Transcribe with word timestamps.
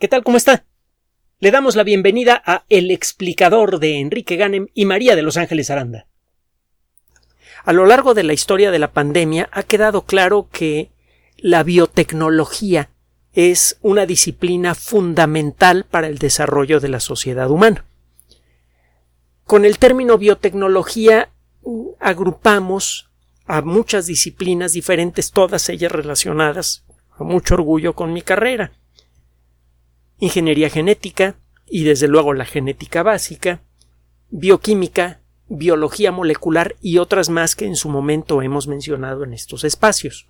¿Qué 0.00 0.08
tal? 0.08 0.24
¿Cómo 0.24 0.36
está? 0.36 0.64
Le 1.38 1.52
damos 1.52 1.76
la 1.76 1.84
bienvenida 1.84 2.42
a 2.44 2.64
El 2.68 2.90
explicador 2.90 3.78
de 3.78 4.00
Enrique 4.00 4.34
Ganem 4.34 4.66
y 4.74 4.86
María 4.86 5.14
de 5.14 5.22
Los 5.22 5.36
Ángeles 5.36 5.70
Aranda. 5.70 6.08
A 7.64 7.72
lo 7.72 7.86
largo 7.86 8.12
de 8.12 8.24
la 8.24 8.32
historia 8.32 8.72
de 8.72 8.80
la 8.80 8.92
pandemia 8.92 9.48
ha 9.52 9.62
quedado 9.62 10.02
claro 10.02 10.48
que 10.50 10.90
la 11.36 11.62
biotecnología 11.62 12.90
es 13.34 13.78
una 13.82 14.04
disciplina 14.04 14.74
fundamental 14.74 15.86
para 15.88 16.08
el 16.08 16.18
desarrollo 16.18 16.80
de 16.80 16.88
la 16.88 16.98
sociedad 16.98 17.48
humana. 17.48 17.84
Con 19.44 19.64
el 19.64 19.78
término 19.78 20.18
biotecnología 20.18 21.30
mm, 21.62 21.86
agrupamos 22.00 23.10
a 23.46 23.62
muchas 23.62 24.06
disciplinas 24.06 24.72
diferentes, 24.72 25.30
todas 25.30 25.68
ellas 25.68 25.92
relacionadas, 25.92 26.84
a 27.16 27.22
mucho 27.22 27.54
orgullo, 27.54 27.94
con 27.94 28.12
mi 28.12 28.22
carrera 28.22 28.72
ingeniería 30.24 30.70
genética 30.70 31.36
y 31.66 31.84
desde 31.84 32.08
luego 32.08 32.32
la 32.32 32.44
genética 32.44 33.02
básica, 33.02 33.62
bioquímica, 34.30 35.20
biología 35.48 36.12
molecular 36.12 36.76
y 36.80 36.98
otras 36.98 37.28
más 37.28 37.54
que 37.54 37.66
en 37.66 37.76
su 37.76 37.88
momento 37.88 38.40
hemos 38.40 38.66
mencionado 38.66 39.24
en 39.24 39.34
estos 39.34 39.64
espacios. 39.64 40.26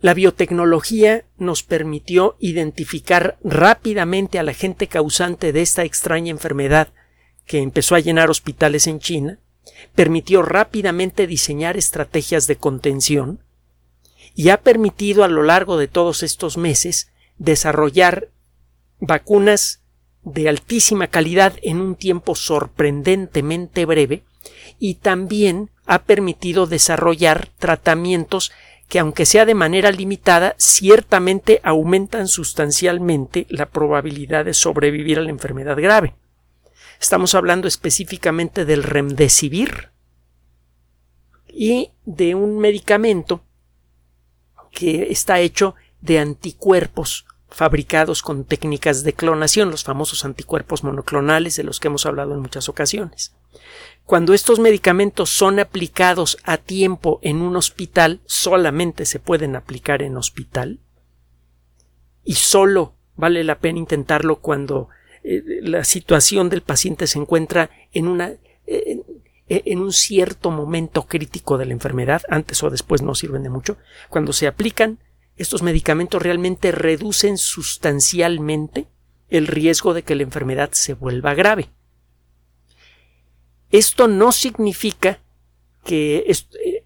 La 0.00 0.14
biotecnología 0.14 1.24
nos 1.36 1.62
permitió 1.62 2.36
identificar 2.38 3.36
rápidamente 3.42 4.38
al 4.38 4.48
agente 4.48 4.86
causante 4.86 5.52
de 5.52 5.60
esta 5.60 5.84
extraña 5.84 6.30
enfermedad 6.30 6.88
que 7.46 7.58
empezó 7.58 7.94
a 7.94 8.00
llenar 8.00 8.30
hospitales 8.30 8.86
en 8.86 9.00
China, 9.00 9.38
permitió 9.94 10.42
rápidamente 10.42 11.26
diseñar 11.26 11.76
estrategias 11.76 12.46
de 12.46 12.56
contención 12.56 13.40
y 14.34 14.50
ha 14.50 14.62
permitido 14.62 15.24
a 15.24 15.28
lo 15.28 15.42
largo 15.42 15.76
de 15.76 15.88
todos 15.88 16.22
estos 16.22 16.56
meses 16.56 17.10
desarrollar 17.38 18.28
vacunas 19.00 19.82
de 20.22 20.48
altísima 20.48 21.06
calidad 21.06 21.54
en 21.62 21.80
un 21.80 21.94
tiempo 21.94 22.34
sorprendentemente 22.34 23.86
breve 23.86 24.24
y 24.78 24.96
también 24.96 25.70
ha 25.86 26.02
permitido 26.02 26.66
desarrollar 26.66 27.48
tratamientos 27.58 28.52
que 28.88 28.98
aunque 28.98 29.26
sea 29.26 29.44
de 29.44 29.54
manera 29.54 29.90
limitada, 29.90 30.54
ciertamente 30.58 31.60
aumentan 31.62 32.26
sustancialmente 32.26 33.46
la 33.50 33.66
probabilidad 33.66 34.46
de 34.46 34.54
sobrevivir 34.54 35.18
a 35.18 35.22
la 35.22 35.30
enfermedad 35.30 35.76
grave. 35.76 36.14
Estamos 36.98 37.34
hablando 37.34 37.68
específicamente 37.68 38.64
del 38.64 38.82
remdesivir 38.82 39.90
y 41.48 41.90
de 42.06 42.34
un 42.34 42.58
medicamento 42.58 43.42
que 44.72 45.08
está 45.10 45.38
hecho 45.40 45.74
de 46.00 46.18
anticuerpos 46.18 47.26
fabricados 47.48 48.22
con 48.22 48.44
técnicas 48.44 49.04
de 49.04 49.12
clonación, 49.12 49.70
los 49.70 49.84
famosos 49.84 50.24
anticuerpos 50.24 50.84
monoclonales 50.84 51.56
de 51.56 51.64
los 51.64 51.80
que 51.80 51.88
hemos 51.88 52.06
hablado 52.06 52.34
en 52.34 52.40
muchas 52.40 52.68
ocasiones. 52.68 53.34
Cuando 54.04 54.34
estos 54.34 54.58
medicamentos 54.58 55.30
son 55.30 55.58
aplicados 55.58 56.38
a 56.44 56.56
tiempo 56.56 57.20
en 57.22 57.42
un 57.42 57.56
hospital, 57.56 58.20
solamente 58.26 59.06
se 59.06 59.18
pueden 59.18 59.56
aplicar 59.56 60.02
en 60.02 60.16
hospital 60.16 60.78
y 62.24 62.34
solo 62.34 62.94
vale 63.16 63.44
la 63.44 63.58
pena 63.58 63.78
intentarlo 63.78 64.36
cuando 64.36 64.88
eh, 65.24 65.42
la 65.62 65.84
situación 65.84 66.48
del 66.48 66.62
paciente 66.62 67.06
se 67.06 67.18
encuentra 67.18 67.70
en 67.92 68.08
una 68.08 68.32
en 69.48 69.78
un 69.78 69.92
cierto 69.92 70.50
momento 70.50 71.06
crítico 71.06 71.56
de 71.56 71.66
la 71.66 71.72
enfermedad, 71.72 72.22
antes 72.28 72.62
o 72.62 72.70
después 72.70 73.02
no 73.02 73.14
sirven 73.14 73.42
de 73.42 73.48
mucho, 73.48 73.78
cuando 74.10 74.32
se 74.32 74.46
aplican 74.46 74.98
estos 75.38 75.62
medicamentos 75.62 76.20
realmente 76.20 76.72
reducen 76.72 77.38
sustancialmente 77.38 78.88
el 79.28 79.46
riesgo 79.46 79.94
de 79.94 80.02
que 80.02 80.14
la 80.14 80.24
enfermedad 80.24 80.70
se 80.72 80.94
vuelva 80.94 81.34
grave. 81.34 81.70
Esto 83.70 84.08
no 84.08 84.32
significa 84.32 85.20
que 85.84 86.30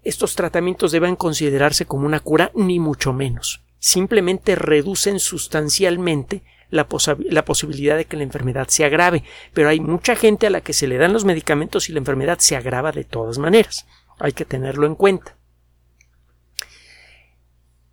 estos 0.03 0.35
tratamientos 0.35 0.91
deban 0.91 1.15
considerarse 1.15 1.85
como 1.85 2.05
una 2.05 2.19
cura, 2.19 2.51
ni 2.55 2.79
mucho 2.79 3.11
menos. 3.11 3.63
Simplemente 3.79 4.55
reducen 4.55 5.19
sustancialmente 5.19 6.43
la, 6.69 6.87
la, 7.29 7.45
posibilidad 7.45 7.97
de 7.97 8.05
que 8.05 8.17
la 8.17 8.23
enfermedad 8.23 8.67
se 8.67 8.85
agrave. 8.85 9.23
Pero 9.53 9.69
hay 9.69 9.79
mucha 9.79 10.15
gente 10.15 10.47
a 10.47 10.49
la 10.49 10.61
que 10.61 10.73
se 10.73 10.87
le 10.87 10.97
dan 10.97 11.11
los 11.11 11.25
medicamentos 11.25 11.89
y 11.89 11.93
la 11.93 11.99
enfermedad 11.99 12.39
se 12.39 12.55
agrava 12.55 12.91
de 12.91 13.03
todas 13.03 13.39
maneras. 13.39 13.85
Hay 14.19 14.31
que 14.31 14.45
tenerlo 14.45 14.85
en 14.87 14.95
cuenta. 14.95 15.37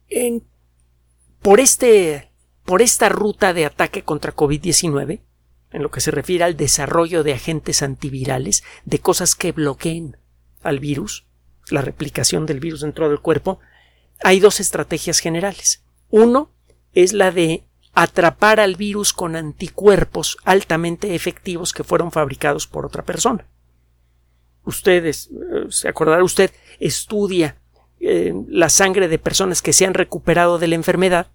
En 0.08 0.49
por 1.42 1.60
este 1.60 2.30
por 2.64 2.82
esta 2.82 3.08
ruta 3.08 3.52
de 3.52 3.64
ataque 3.64 4.02
contra 4.02 4.34
COVID-19, 4.34 5.22
en 5.72 5.82
lo 5.82 5.90
que 5.90 6.00
se 6.00 6.10
refiere 6.10 6.44
al 6.44 6.56
desarrollo 6.56 7.24
de 7.24 7.32
agentes 7.32 7.82
antivirales, 7.82 8.62
de 8.84 9.00
cosas 9.00 9.34
que 9.34 9.50
bloqueen 9.50 10.16
al 10.62 10.78
virus, 10.78 11.26
la 11.70 11.82
replicación 11.82 12.46
del 12.46 12.60
virus 12.60 12.82
dentro 12.82 13.08
del 13.08 13.20
cuerpo, 13.20 13.58
hay 14.22 14.38
dos 14.38 14.60
estrategias 14.60 15.18
generales. 15.18 15.82
Uno 16.10 16.52
es 16.92 17.12
la 17.12 17.30
de 17.30 17.64
atrapar 17.92 18.60
al 18.60 18.76
virus 18.76 19.12
con 19.12 19.36
anticuerpos 19.36 20.36
altamente 20.44 21.14
efectivos 21.14 21.72
que 21.72 21.84
fueron 21.84 22.12
fabricados 22.12 22.66
por 22.66 22.86
otra 22.86 23.04
persona. 23.04 23.48
Ustedes, 24.64 25.30
eh, 25.32 25.66
se 25.70 25.88
acordará 25.88 26.22
usted, 26.22 26.52
estudia 26.78 27.59
la 28.00 28.70
sangre 28.70 29.08
de 29.08 29.18
personas 29.18 29.60
que 29.60 29.72
se 29.72 29.84
han 29.84 29.94
recuperado 29.94 30.58
de 30.58 30.68
la 30.68 30.74
enfermedad, 30.74 31.28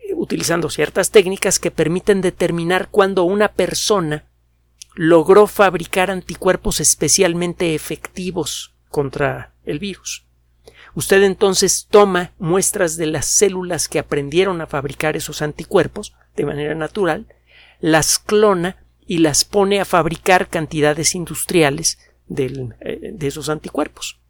eh, 0.00 0.12
utilizando 0.14 0.68
ciertas 0.68 1.10
técnicas 1.10 1.58
que 1.58 1.70
permiten 1.70 2.20
determinar 2.20 2.88
cuándo 2.90 3.24
una 3.24 3.48
persona 3.48 4.26
logró 4.94 5.46
fabricar 5.46 6.10
anticuerpos 6.10 6.80
especialmente 6.80 7.74
efectivos 7.74 8.74
contra 8.90 9.54
el 9.64 9.78
virus. 9.78 10.26
Usted 10.94 11.22
entonces 11.22 11.86
toma 11.90 12.32
muestras 12.38 12.98
de 12.98 13.06
las 13.06 13.24
células 13.24 13.88
que 13.88 13.98
aprendieron 13.98 14.60
a 14.60 14.66
fabricar 14.66 15.16
esos 15.16 15.40
anticuerpos 15.40 16.14
de 16.36 16.44
manera 16.44 16.74
natural, 16.74 17.26
las 17.80 18.18
clona 18.18 18.76
y 19.06 19.18
las 19.18 19.44
pone 19.44 19.80
a 19.80 19.86
fabricar 19.86 20.48
cantidades 20.48 21.14
industriales 21.14 21.98
eh, 22.36 23.12
de 23.14 23.26
esos 23.26 23.48
anticuerpos. 23.48 24.20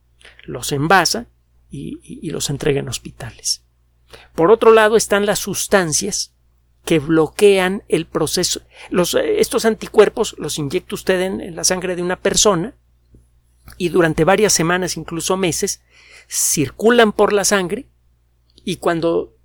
Los 0.44 0.70
envasa 0.70 1.26
y, 1.72 2.30
los 2.30 2.50
entrega 2.50 2.80
en 2.80 2.88
hospitales. 2.88 3.64
Por 4.34 4.50
otro 4.50 4.72
lado 4.72 4.96
están 4.96 5.24
las 5.26 5.38
sustancias 5.38 6.34
que 6.84 6.98
bloquean 6.98 7.82
el 7.88 8.06
proceso. 8.06 8.60
estos 9.24 9.64
anticuerpos 9.64 10.34
los 10.38 10.58
inyecta 10.58 10.94
usted 10.94 11.20
en, 11.22 11.56
la 11.56 11.64
sangre 11.64 11.96
de 11.96 12.02
una 12.02 12.16
persona 12.16 12.74
y 13.78 13.88
durante 13.88 14.24
varias 14.24 14.52
semanas, 14.52 14.96
incluso 14.96 15.36
meses, 15.36 15.80
circulan 16.28 17.12
por 17.12 17.32
la 17.32 17.44
sangre 17.44 17.86
y 18.64 18.76
cuando 18.76 19.36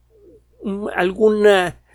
algún 0.96 1.46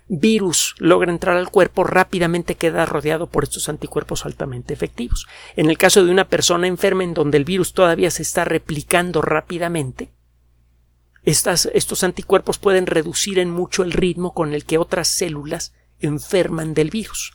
virus 0.07 0.75
logra 0.79 1.11
entrar 1.11 1.37
al 1.37 1.49
cuerpo 1.49 1.83
rápidamente 1.83 2.55
queda 2.55 2.85
rodeado 2.85 3.27
por 3.27 3.43
estos 3.43 3.69
anticuerpos 3.69 4.25
altamente 4.25 4.73
efectivos. 4.73 5.27
En 5.55 5.69
el 5.69 5.77
caso 5.77 6.03
de 6.03 6.11
una 6.11 6.27
persona 6.27 6.67
enferma 6.67 7.03
en 7.03 7.13
donde 7.13 7.37
el 7.37 7.45
virus 7.45 7.73
todavía 7.73 8.11
se 8.11 8.23
está 8.23 8.45
replicando 8.45 9.21
rápidamente, 9.21 10.09
estos 11.23 12.03
anticuerpos 12.03 12.57
pueden 12.57 12.85
reducir 12.85 13.39
en 13.39 13.49
mucho 13.49 13.83
el 13.83 13.91
ritmo 13.91 14.33
con 14.33 14.53
el 14.53 14.65
que 14.65 14.77
otras 14.77 15.07
células 15.07 15.73
enferman 15.99 16.73
del 16.73 16.89
virus. 16.89 17.33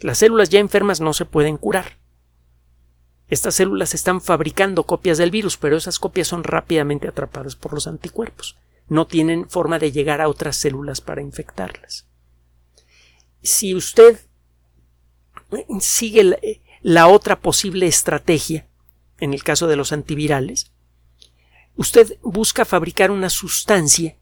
Las 0.00 0.18
células 0.18 0.48
ya 0.48 0.58
enfermas 0.58 1.00
no 1.00 1.12
se 1.12 1.26
pueden 1.26 1.58
curar. 1.58 1.98
Estas 3.28 3.54
células 3.54 3.94
están 3.94 4.20
fabricando 4.20 4.84
copias 4.84 5.18
del 5.18 5.30
virus, 5.30 5.56
pero 5.56 5.76
esas 5.76 5.98
copias 5.98 6.28
son 6.28 6.44
rápidamente 6.44 7.08
atrapadas 7.08 7.56
por 7.56 7.72
los 7.72 7.86
anticuerpos. 7.86 8.58
No 8.88 9.06
tienen 9.06 9.48
forma 9.48 9.78
de 9.78 9.92
llegar 9.92 10.20
a 10.20 10.28
otras 10.28 10.56
células 10.56 11.00
para 11.00 11.22
infectarlas. 11.22 12.06
Si 13.42 13.74
usted 13.74 14.18
sigue 15.80 16.60
la 16.82 17.08
otra 17.08 17.40
posible 17.40 17.86
estrategia, 17.86 18.68
en 19.18 19.32
el 19.34 19.42
caso 19.44 19.66
de 19.66 19.76
los 19.76 19.92
antivirales, 19.92 20.72
usted 21.76 22.18
busca 22.22 22.64
fabricar 22.64 23.10
una 23.10 23.30
sustancia 23.30 24.16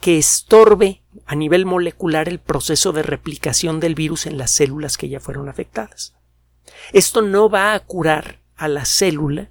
que 0.00 0.18
estorbe 0.18 1.02
a 1.26 1.36
nivel 1.36 1.64
molecular 1.64 2.28
el 2.28 2.40
proceso 2.40 2.92
de 2.92 3.02
replicación 3.02 3.78
del 3.78 3.94
virus 3.94 4.26
en 4.26 4.36
las 4.36 4.50
células 4.50 4.96
que 4.96 5.08
ya 5.08 5.20
fueron 5.20 5.48
afectadas. 5.48 6.14
Esto 6.92 7.22
no 7.22 7.48
va 7.48 7.74
a 7.74 7.80
curar 7.80 8.40
a 8.56 8.68
la 8.68 8.84
célula 8.84 9.50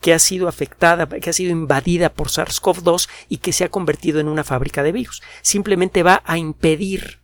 que 0.00 0.12
ha 0.12 0.18
sido 0.18 0.48
afectada, 0.48 1.06
que 1.06 1.30
ha 1.30 1.32
sido 1.32 1.52
invadida 1.52 2.12
por 2.12 2.28
SARS-CoV-2 2.28 3.08
y 3.28 3.38
que 3.38 3.52
se 3.52 3.64
ha 3.64 3.70
convertido 3.70 4.20
en 4.20 4.28
una 4.28 4.44
fábrica 4.44 4.82
de 4.82 4.92
virus. 4.92 5.22
Simplemente 5.42 6.02
va 6.02 6.22
a 6.26 6.36
impedir 6.38 7.20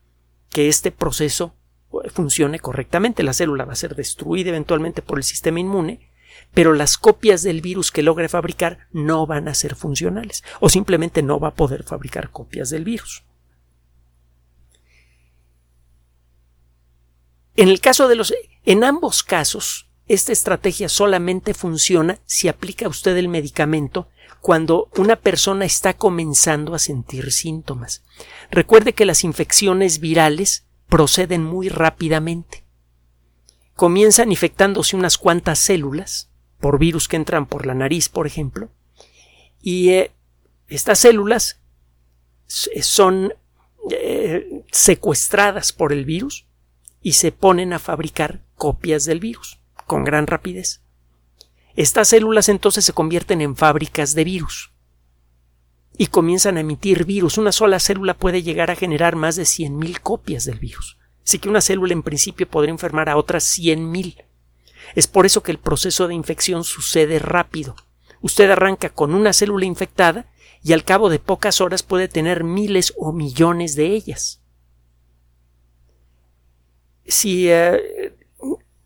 que 0.49 0.69
este 0.69 0.93
proceso 0.93 1.55
funcione 2.15 2.61
correctamente. 2.61 3.23
La 3.23 3.33
célula 3.33 3.65
va 3.65 3.73
a 3.73 3.77
ser 3.77 3.95
destruida 3.97 4.51
eventualmente 4.51 5.03
por 5.03 5.19
el 5.19 5.25
sistema 5.25 5.61
inmune 5.61 6.08
pero 6.59 6.75
las 6.75 6.99
copias 6.99 7.45
del 7.45 7.61
virus 7.61 7.93
que 7.93 8.03
logre 8.03 8.29
fabricar 8.29 8.89
no 8.91 9.29
van 9.29 9.47
a 9.47 9.55
ser 9.55 9.77
funcionales 9.77 10.43
o 10.59 10.69
simplemente 10.69 11.23
no 11.23 11.39
va 11.39 11.51
a 11.51 11.55
poder 11.55 11.85
fabricar 11.85 12.33
copias 12.33 12.69
del 12.69 12.83
virus. 12.83 13.23
En 17.55 17.69
el 17.69 17.79
caso 17.81 18.09
de 18.09 18.17
los. 18.17 18.35
En 18.65 18.83
ambos 18.83 19.23
casos, 19.23 19.89
esta 20.09 20.33
estrategia 20.33 20.89
solamente 20.89 21.55
funciona 21.55 22.19
si 22.27 22.49
aplica 22.49 22.89
usted 22.89 23.17
el 23.17 23.29
medicamento 23.29 24.09
cuando 24.41 24.91
una 24.97 25.15
persona 25.15 25.65
está 25.65 25.95
comenzando 25.95 26.75
a 26.75 26.81
sentir 26.81 27.31
síntomas. 27.31 28.03
Recuerde 28.51 28.95
que 28.95 29.07
las 29.07 29.23
infecciones 29.23 30.01
virales 30.01 30.67
proceden 30.89 31.45
muy 31.45 31.69
rápidamente. 31.69 32.65
Comienzan 33.77 34.33
infectándose 34.33 34.97
unas 34.97 35.19
cuantas 35.19 35.61
células, 35.61 36.28
por 36.61 36.79
virus 36.79 37.09
que 37.09 37.17
entran 37.17 37.47
por 37.47 37.67
la 37.67 37.75
nariz, 37.75 38.09
por 38.09 38.27
ejemplo, 38.27 38.71
y 39.61 39.91
eh, 39.91 40.13
estas 40.69 40.99
células 40.99 41.61
son 42.47 43.33
eh, 43.91 44.65
secuestradas 44.71 45.73
por 45.73 45.93
el 45.93 46.05
virus 46.05 46.47
y 47.03 47.13
se 47.13 47.33
ponen 47.33 47.73
a 47.73 47.79
fabricar 47.79 48.43
copias 48.55 49.05
del 49.05 49.21
virus 49.21 49.61
con 49.87 50.05
gran 50.05 50.27
rapidez. 50.27 50.83
Estas 51.75 52.09
células 52.09 52.49
entonces 52.49 52.85
se 52.85 52.93
convierten 52.93 53.41
en 53.41 53.57
fábricas 53.57 54.15
de 54.15 54.25
virus 54.25 54.73
y 55.97 56.09
comienzan 56.09 56.57
a 56.57 56.61
emitir 56.61 57.05
virus. 57.05 57.39
Una 57.39 57.53
sola 57.53 57.81
célula 57.81 58.15
puede 58.15 58.43
llegar 58.43 58.71
a 58.71 58.77
generar 58.77 59.17
más 59.17 59.37
de 59.37 59.45
100.000 59.45 60.01
copias 60.01 60.45
del 60.45 60.59
virus. 60.59 60.99
Así 61.25 61.39
que 61.39 61.49
una 61.49 61.61
célula 61.61 61.93
en 61.93 62.03
principio 62.03 62.49
podría 62.49 62.73
enfermar 62.73 63.09
a 63.09 63.17
otras 63.17 63.45
100.000. 63.45 64.25
Es 64.95 65.07
por 65.07 65.27
eso 65.27 65.43
que 65.43 65.53
el 65.53 65.59
proceso 65.59 66.09
de 66.09 66.15
infección 66.15 66.65
sucede 66.65 67.19
rápido. 67.19 67.77
Usted 68.21 68.51
arranca 68.51 68.91
con 68.91 69.15
una 69.15 69.33
célula 69.33 69.65
infectada 69.67 70.27
y 70.63 70.73
al 70.73 70.85
cabo 70.85 71.09
de 71.09 71.19
pocas 71.19 71.61
horas 71.61 71.83
puede 71.83 72.09
tener 72.09 72.45
miles 72.45 72.93
o 72.97 73.13
millones 73.13 73.77
de 73.77 73.87
ellas. 73.87 74.41
Si 77.07 77.49
eh, 77.49 78.15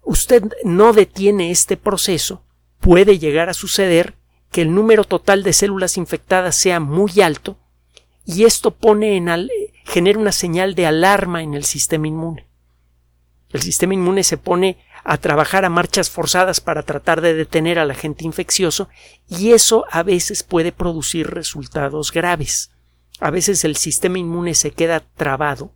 usted 0.03 0.45
no 0.65 0.93
detiene 0.93 1.51
este 1.51 1.77
proceso, 1.77 2.45
puede 2.79 3.19
llegar 3.19 3.49
a 3.49 3.55
suceder 3.55 4.15
que 4.51 4.63
el 4.63 4.75
número 4.75 5.05
total 5.05 5.43
de 5.43 5.55
células 5.55 5.97
infectadas 5.97 6.55
sea 6.57 6.79
muy 6.79 7.21
alto 7.23 7.57
y 8.25 8.45
esto 8.45 8.71
pone 8.73 9.17
en 9.17 9.49
genera 9.85 10.19
una 10.19 10.33
señal 10.33 10.75
de 10.75 10.87
alarma 10.87 11.43
en 11.43 11.55
el 11.55 11.65
sistema 11.65 12.07
inmune. 12.07 12.47
El 13.51 13.63
sistema 13.63 13.95
inmune 13.95 14.25
se 14.25 14.37
pone 14.37 14.79
a 15.05 15.19
trabajar 15.19 15.65
a 15.65 15.69
marchas 15.69 16.11
forzadas 16.11 16.61
para 16.61 16.83
tratar 16.83 17.21
de 17.21 17.35
detener 17.35 17.79
al 17.79 17.91
agente 17.91 18.25
infeccioso 18.25 18.89
y 19.29 19.53
eso 19.53 19.85
a 19.91 20.03
veces 20.03 20.43
puede 20.43 20.73
producir 20.73 21.29
resultados 21.29 22.13
graves. 22.13 22.71
A 23.21 23.31
veces 23.31 23.65
el 23.65 23.77
sistema 23.77 24.19
inmune 24.19 24.55
se 24.55 24.71
queda 24.71 25.01
trabado 25.01 25.73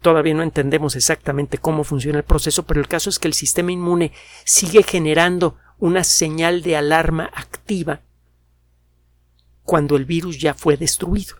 Todavía 0.00 0.34
no 0.34 0.42
entendemos 0.42 0.94
exactamente 0.94 1.58
cómo 1.58 1.82
funciona 1.82 2.18
el 2.18 2.24
proceso, 2.24 2.64
pero 2.64 2.80
el 2.80 2.88
caso 2.88 3.10
es 3.10 3.18
que 3.18 3.28
el 3.28 3.34
sistema 3.34 3.72
inmune 3.72 4.12
sigue 4.44 4.82
generando 4.82 5.56
una 5.78 6.04
señal 6.04 6.62
de 6.62 6.76
alarma 6.76 7.30
activa 7.34 8.02
cuando 9.64 9.96
el 9.96 10.04
virus 10.04 10.38
ya 10.38 10.54
fue 10.54 10.76
destruido. 10.76 11.36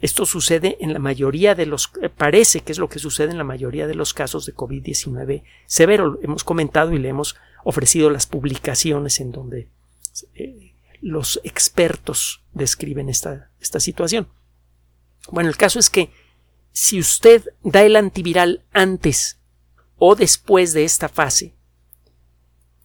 Esto 0.00 0.26
sucede 0.26 0.76
en 0.80 0.92
la 0.92 0.98
mayoría 0.98 1.54
de 1.54 1.66
los 1.66 1.90
eh, 2.02 2.08
parece 2.08 2.60
que 2.60 2.72
es 2.72 2.78
lo 2.78 2.88
que 2.88 2.98
sucede 2.98 3.30
en 3.30 3.38
la 3.38 3.44
mayoría 3.44 3.86
de 3.86 3.94
los 3.94 4.12
casos 4.12 4.44
de 4.44 4.54
COVID-19 4.54 5.42
severo. 5.66 6.18
Hemos 6.22 6.44
comentado 6.44 6.92
y 6.92 6.98
le 6.98 7.08
hemos 7.08 7.36
ofrecido 7.64 8.10
las 8.10 8.26
publicaciones 8.26 9.20
en 9.20 9.32
donde 9.32 9.68
eh, 10.34 10.72
los 11.00 11.40
expertos 11.44 12.42
describen 12.52 13.08
esta, 13.08 13.50
esta 13.60 13.80
situación. 13.80 14.28
Bueno, 15.30 15.48
el 15.48 15.56
caso 15.56 15.78
es 15.78 15.90
que 15.90 16.10
si 16.72 17.00
usted 17.00 17.42
da 17.62 17.82
el 17.82 17.96
antiviral 17.96 18.64
antes 18.72 19.38
o 19.96 20.14
después 20.14 20.74
de 20.74 20.84
esta 20.84 21.08
fase, 21.08 21.54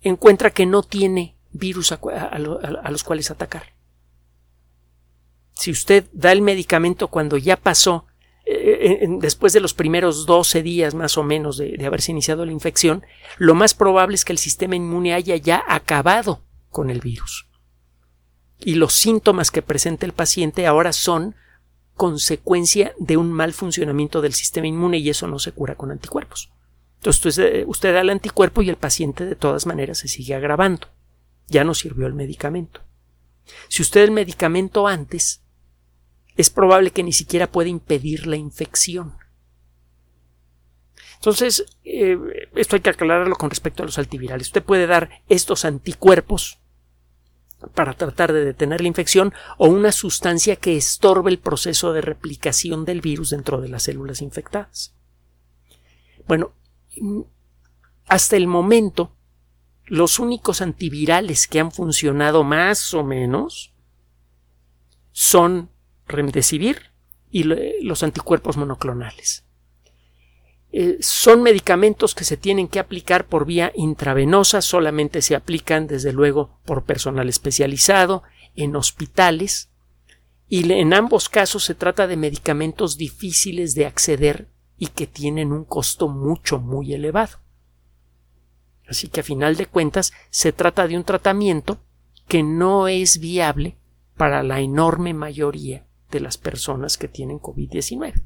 encuentra 0.01 0.51
que 0.51 0.65
no 0.65 0.81
tiene 0.83 1.35
virus 1.51 1.91
a, 1.91 1.99
los 2.89 3.03
cuales 3.03 3.31
atacar. 3.31 3.70
Si 5.53 5.71
usted 5.71 6.05
da 6.13 6.31
el 6.31 6.41
medicamento 6.41 7.07
cuando 7.07 7.37
ya 7.37 7.57
pasó, 7.57 8.05
eh, 8.45 8.99
eh, 9.01 9.07
después 9.19 9.53
de 9.53 9.59
los 9.59 9.73
primeros 9.73 10.25
12 10.25 10.63
días 10.63 10.93
más 10.93 11.17
o 11.17 11.23
menos 11.23 11.57
de, 11.57 11.77
de 11.77 11.85
haberse 11.85 12.11
iniciado 12.11 12.45
la 12.45 12.51
infección, 12.51 13.03
lo 13.37 13.55
más 13.55 13.73
probable 13.73 14.15
es 14.15 14.25
que 14.25 14.33
el 14.33 14.39
sistema 14.39 14.75
inmune 14.75 15.13
haya 15.13 15.35
ya 15.35 15.63
acabado 15.67 16.41
con 16.69 16.89
el 16.89 16.99
virus. 16.99 17.47
Y 18.59 18.75
los 18.75 18.93
síntomas 18.93 19.51
que 19.51 19.61
presenta 19.61 20.05
el 20.05 20.13
paciente 20.13 20.67
ahora 20.67 20.93
son 20.93 21.35
consecuencia 21.95 22.93
de 22.97 23.17
un 23.17 23.31
mal 23.31 23.53
funcionamiento 23.53 24.21
del 24.21 24.33
sistema 24.33 24.67
inmune 24.67 24.97
y 24.97 25.09
eso 25.09 25.27
no 25.27 25.39
se 25.39 25.51
cura 25.51 25.75
con 25.75 25.91
anticuerpos. 25.91 26.51
Entonces 26.97 27.65
usted, 27.67 27.93
da 27.93 28.01
el 28.01 28.09
anticuerpo 28.09 28.61
y 28.61 28.69
el 28.69 28.75
paciente 28.75 29.25
de 29.25 29.35
todas 29.35 29.65
maneras 29.65 29.99
se 29.99 30.07
sigue 30.07 30.35
agravando. 30.35 30.87
Ya 31.47 31.63
no 31.63 31.73
sirvió 31.73 32.07
el 32.07 32.13
medicamento. 32.13 32.81
Si 33.67 33.81
usted 33.81 34.03
el 34.03 34.11
medicamento 34.11 34.87
antes, 34.87 35.41
es 36.35 36.49
probable 36.49 36.91
que 36.91 37.03
ni 37.03 37.13
siquiera 37.13 37.51
pueda 37.51 37.69
impedir 37.69 38.27
la 38.27 38.37
infección. 38.37 39.15
Entonces, 41.15 41.65
eh, 41.83 42.17
esto 42.55 42.75
hay 42.75 42.81
que 42.81 42.89
aclararlo 42.89 43.35
con 43.35 43.49
respecto 43.49 43.83
a 43.83 43.85
los 43.85 43.99
antivirales. 43.99 44.47
Usted 44.47 44.63
puede 44.63 44.87
dar 44.87 45.21
estos 45.29 45.65
anticuerpos 45.65 46.59
para 47.75 47.93
tratar 47.93 48.33
de 48.33 48.43
detener 48.43 48.81
la 48.81 48.87
infección 48.87 49.33
o 49.57 49.67
una 49.67 49.91
sustancia 49.91 50.55
que 50.55 50.75
estorbe 50.75 51.29
el 51.29 51.37
proceso 51.37 51.93
de 51.93 52.01
replicación 52.01 52.85
del 52.85 53.01
virus 53.01 53.29
dentro 53.29 53.61
de 53.61 53.69
las 53.69 53.83
células 53.83 54.21
infectadas. 54.21 54.95
Bueno, 56.27 56.53
hasta 58.07 58.35
el 58.35 58.47
momento, 58.47 59.15
los 59.91 60.19
únicos 60.19 60.61
antivirales 60.61 61.47
que 61.47 61.59
han 61.59 61.69
funcionado 61.69 62.45
más 62.45 62.93
o 62.93 63.03
menos 63.03 63.73
son 65.11 65.69
Remdesivir 66.07 66.91
y 67.29 67.43
los 67.43 68.01
anticuerpos 68.01 68.55
monoclonales. 68.55 69.43
Eh, 70.71 70.97
son 71.01 71.43
medicamentos 71.43 72.15
que 72.15 72.23
se 72.23 72.37
tienen 72.37 72.69
que 72.69 72.79
aplicar 72.79 73.27
por 73.27 73.45
vía 73.45 73.73
intravenosa, 73.75 74.61
solamente 74.61 75.21
se 75.21 75.35
aplican 75.35 75.87
desde 75.87 76.13
luego 76.13 76.61
por 76.63 76.85
personal 76.85 77.27
especializado, 77.27 78.23
en 78.55 78.77
hospitales, 78.77 79.71
y 80.47 80.71
en 80.71 80.93
ambos 80.93 81.27
casos 81.27 81.65
se 81.65 81.75
trata 81.75 82.07
de 82.07 82.15
medicamentos 82.15 82.95
difíciles 82.95 83.75
de 83.75 83.87
acceder 83.87 84.47
y 84.77 84.87
que 84.87 85.05
tienen 85.05 85.51
un 85.51 85.65
costo 85.65 86.07
mucho 86.07 86.59
muy 86.59 86.93
elevado. 86.93 87.41
Así 88.91 89.07
que 89.07 89.21
a 89.21 89.23
final 89.23 89.55
de 89.55 89.67
cuentas 89.67 90.11
se 90.31 90.51
trata 90.51 90.85
de 90.85 90.97
un 90.97 91.05
tratamiento 91.05 91.79
que 92.27 92.43
no 92.43 92.89
es 92.89 93.19
viable 93.19 93.77
para 94.17 94.43
la 94.43 94.59
enorme 94.59 95.13
mayoría 95.13 95.87
de 96.11 96.19
las 96.19 96.37
personas 96.37 96.97
que 96.97 97.07
tienen 97.07 97.39
COVID-19. 97.39 98.21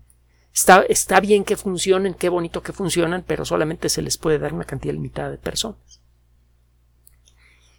Está, 0.89 1.19
bien 1.19 1.43
que 1.43 1.55
funcionen, 1.55 2.15
qué 2.15 2.29
bonito 2.29 2.63
que 2.63 2.73
funcionan, 2.73 3.23
pero 3.27 3.45
solamente 3.45 3.89
se 3.89 4.01
les 4.01 4.17
puede 4.17 4.39
dar 4.39 4.55
una 4.55 4.63
cantidad 4.63 4.95
limitada 4.95 5.29
de 5.29 5.37
personas. 5.37 6.01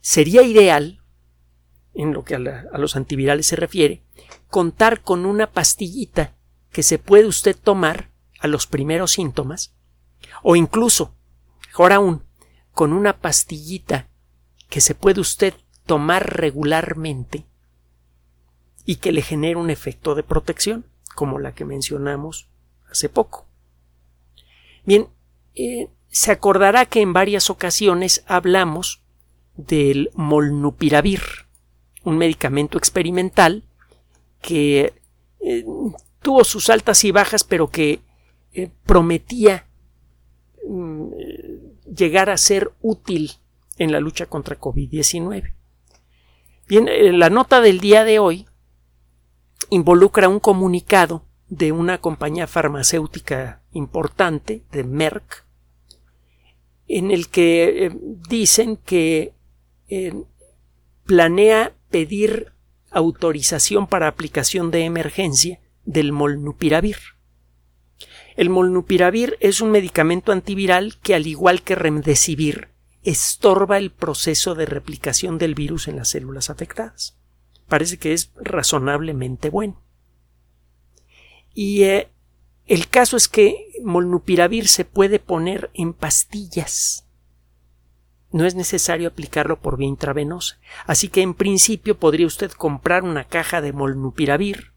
Sería 0.01 0.43
ideal, 0.43 1.03
en 1.93 2.13
lo 2.13 2.23
que 2.23 2.37
a, 2.37 2.67
a 2.73 2.79
los 2.79 2.95
antivirales 2.95 3.47
se 3.47 3.57
refiere, 3.57 4.05
contar 4.49 5.03
con 5.03 5.27
una 5.27 5.51
pastillita 5.51 6.37
que 6.71 6.85
se 6.85 7.01
puede 7.01 7.27
usted 7.27 7.57
tomar 7.57 8.13
a 8.39 8.47
los 8.47 8.69
primeros 8.69 9.11
síntomas, 9.11 9.75
o 10.45 10.55
incluso, 10.55 11.17
mejor 11.67 11.93
aún, 11.93 12.26
con 12.77 12.93
una 12.93 13.21
pastillita 13.21 14.07
que 14.69 14.83
se 14.83 14.95
puede 14.95 15.23
usted 15.23 15.55
tomar 15.87 16.37
regularmente 16.37 17.47
y 18.85 18.97
que 18.97 19.13
le 19.13 19.23
genere 19.23 19.57
un 19.57 19.71
efecto 19.71 20.15
de 20.15 20.23
protección, 20.23 20.85
como 21.15 21.39
la 21.39 21.55
que 21.55 21.65
mencionamos 21.65 22.51
hace 22.91 23.09
poco. 23.09 23.47
Bien, 24.85 25.09
eh, 25.55 25.89
se 26.09 26.33
acordará 26.33 26.85
que 26.85 27.01
en 27.01 27.15
varias 27.15 27.49
ocasiones 27.49 28.23
hablamos 28.27 29.03
del 29.57 30.11
molnupiravir, 30.13 31.23
un 32.05 32.19
medicamento 32.19 32.77
experimental 32.77 33.65
que 34.43 34.93
eh, 35.41 35.65
tuvo 36.21 36.45
sus 36.45 36.69
altas 36.69 37.05
y 37.05 37.11
bajas, 37.11 37.43
pero 37.43 37.71
que 37.71 38.01
eh, 38.53 38.69
prometía 38.85 39.67
mm, 40.69 41.07
llegar 41.95 42.31
a 42.31 42.37
ser 42.37 42.73
útil 42.81 43.33
en 43.79 43.93
la 43.93 44.01
lucha 44.01 44.27
contra 44.27 44.59
COVID-19. 44.59 45.53
Bien, 46.69 47.19
la 47.19 47.31
nota 47.31 47.61
del 47.61 47.81
día 47.81 48.05
de 48.05 48.19
hoy 48.19 48.47
involucra 49.71 50.29
un 50.29 50.41
comunicado 50.41 51.25
de 51.49 51.73
una 51.73 51.99
compañía 51.99 52.47
farmacéutica 52.47 53.63
importante, 53.73 54.63
de 54.73 54.85
Merck, 54.85 55.45
en 56.89 57.11
el 57.11 57.29
que 57.29 57.87
eh, 57.87 57.91
dicen 58.29 58.77
que 58.77 59.33
eh, 59.89 60.25
planea 61.05 61.73
pedir 61.91 62.53
autorización 62.91 63.87
para 63.87 64.09
aplicación 64.09 64.71
de 64.71 64.85
emergencia 64.85 65.61
del 65.85 66.13
molnupiravir. 66.13 66.97
El 68.37 68.51
molnupiravir 68.51 69.39
es 69.41 69.63
un 69.63 69.71
medicamento 69.71 70.31
antiviral 70.31 70.99
que, 71.03 71.15
al 71.15 71.27
igual 71.27 71.63
que 71.63 71.75
remdesivir, 71.75 72.69
estorba 73.03 73.79
el 73.79 73.91
proceso 73.91 74.55
de 74.55 74.67
replicación 74.67 75.39
del 75.39 75.55
virus 75.55 75.89
en 75.89 75.97
las 75.97 76.09
células 76.09 76.51
afectadas. 76.51 77.17
Parece 77.67 77.99
que 77.99 78.13
es 78.13 78.33
razonablemente 78.37 79.49
bueno. 79.49 79.83
Y 81.55 81.85
eh, 81.85 82.11
el 82.67 82.89
caso 82.89 83.17
es 83.17 83.27
que 83.29 83.69
molnupiravir 83.83 84.69
se 84.69 84.85
puede 84.85 85.19
poner 85.19 85.71
en 85.73 85.95
pastillas. 85.95 87.07
No 88.33 88.45
es 88.45 88.55
necesario 88.55 89.09
aplicarlo 89.09 89.61
por 89.61 89.79
vía 89.79 89.89
intravenosa. 89.89 90.59
Así 90.87 91.09
que 91.09 91.23
en 91.23 91.33
principio 91.33 91.99
podría 91.99 92.27
usted 92.27 92.51
comprar 92.51 93.03
una 93.03 93.25
caja 93.25 93.63
de 93.63 93.73
molnupiravir, 93.73 94.73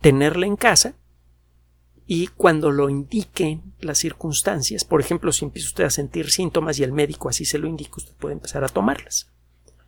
tenerla 0.00 0.46
en 0.46 0.56
casa 0.56 0.94
y 2.14 2.26
cuando 2.26 2.70
lo 2.70 2.90
indiquen 2.90 3.72
las 3.80 3.96
circunstancias, 3.96 4.84
por 4.84 5.00
ejemplo, 5.00 5.32
si 5.32 5.46
empieza 5.46 5.68
usted 5.68 5.84
a 5.84 5.88
sentir 5.88 6.30
síntomas 6.30 6.78
y 6.78 6.82
el 6.82 6.92
médico 6.92 7.30
así 7.30 7.46
se 7.46 7.56
lo 7.56 7.66
indica, 7.66 7.94
usted 7.96 8.12
puede 8.12 8.34
empezar 8.34 8.64
a 8.64 8.68
tomarlas. 8.68 9.30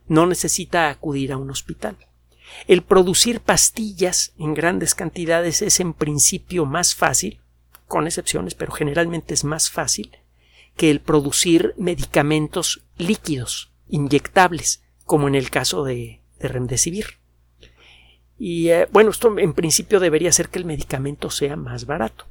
No 0.07 0.25
necesita 0.25 0.89
acudir 0.89 1.31
a 1.31 1.37
un 1.37 1.51
hospital. 1.51 1.95
El 2.65 2.81
producir 2.81 3.41
pastillas 3.41 4.33
en 4.39 4.55
grandes 4.55 4.95
cantidades 4.95 5.61
es 5.61 5.79
en 5.79 5.93
principio 5.93 6.65
más 6.65 6.95
fácil, 6.95 7.41
con 7.87 8.07
excepciones, 8.07 8.55
pero 8.55 8.71
generalmente 8.71 9.35
es 9.35 9.43
más 9.43 9.69
fácil 9.69 10.17
que 10.75 10.89
el 10.89 11.01
producir 11.01 11.75
medicamentos 11.77 12.81
líquidos, 12.97 13.71
inyectables, 13.87 14.81
como 15.03 15.27
en 15.27 15.35
el 15.35 15.51
caso 15.51 15.83
de, 15.83 16.21
de 16.39 16.47
Remdesivir. 16.47 17.19
Y 18.37 18.69
eh, 18.69 18.87
bueno, 18.91 19.11
esto 19.11 19.37
en 19.37 19.53
principio 19.53 19.99
debería 19.99 20.31
ser 20.31 20.49
que 20.49 20.59
el 20.59 20.65
medicamento 20.65 21.29
sea 21.29 21.55
más 21.55 21.85
barato. 21.85 22.25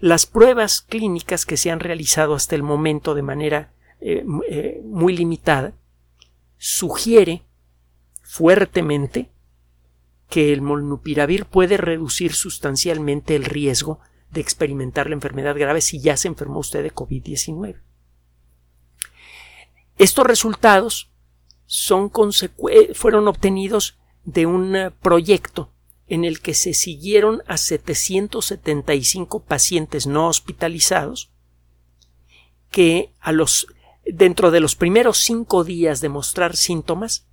Las 0.00 0.26
pruebas 0.26 0.82
clínicas 0.82 1.46
que 1.46 1.56
se 1.56 1.70
han 1.70 1.80
realizado 1.80 2.34
hasta 2.34 2.54
el 2.54 2.62
momento 2.62 3.14
de 3.14 3.22
manera 3.22 3.72
eh, 4.00 4.24
eh, 4.48 4.80
muy 4.84 5.16
limitada 5.16 5.74
sugiere 6.56 7.42
fuertemente 8.22 9.30
que 10.28 10.52
el 10.52 10.62
molnupiravir 10.62 11.44
puede 11.44 11.76
reducir 11.76 12.32
sustancialmente 12.32 13.36
el 13.36 13.44
riesgo 13.44 14.00
de 14.30 14.40
experimentar 14.40 15.08
la 15.08 15.14
enfermedad 15.14 15.56
grave 15.56 15.80
si 15.80 16.00
ya 16.00 16.16
se 16.16 16.28
enfermó 16.28 16.58
usted 16.60 16.82
de 16.82 16.92
COVID-19. 16.92 17.80
Estos 19.96 20.26
resultados 20.26 21.12
fueron 22.94 23.28
obtenidos 23.28 23.98
de 24.24 24.46
un 24.46 24.92
proyecto 25.00 25.70
en 26.06 26.24
el 26.24 26.40
que 26.40 26.54
se 26.54 26.74
siguieron 26.74 27.42
a 27.46 27.56
775 27.56 29.44
pacientes 29.44 30.06
no 30.06 30.28
hospitalizados 30.28 31.30
que 32.70 33.12
a 33.20 33.32
los 33.32 33.66
dentro 34.04 34.50
de 34.50 34.60
los 34.60 34.76
primeros 34.76 35.18
cinco 35.18 35.64
días 35.64 36.00
de 36.00 36.08
mostrar 36.08 36.56
síntomas 36.56 37.26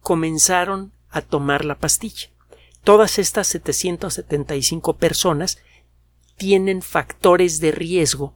comenzaron 0.00 0.92
a 1.08 1.22
tomar 1.22 1.64
la 1.64 1.78
pastilla. 1.78 2.30
Todas 2.82 3.18
estas 3.18 3.46
775 3.48 4.96
personas 4.96 5.58
tienen 6.36 6.82
factores 6.82 7.60
de 7.60 7.72
riesgo 7.72 8.34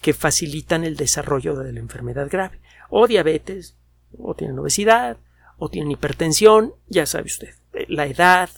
que 0.00 0.14
facilitan 0.14 0.84
el 0.84 0.96
desarrollo 0.96 1.56
de 1.56 1.72
la 1.72 1.80
enfermedad 1.80 2.28
grave, 2.30 2.60
o 2.90 3.06
diabetes, 3.06 3.76
o 4.16 4.34
tienen 4.34 4.58
obesidad, 4.58 5.18
o 5.58 5.68
tienen 5.68 5.90
hipertensión, 5.90 6.74
ya 6.86 7.04
sabe 7.04 7.26
usted, 7.26 7.54
eh, 7.74 7.86
la 7.88 8.06
edad. 8.06 8.50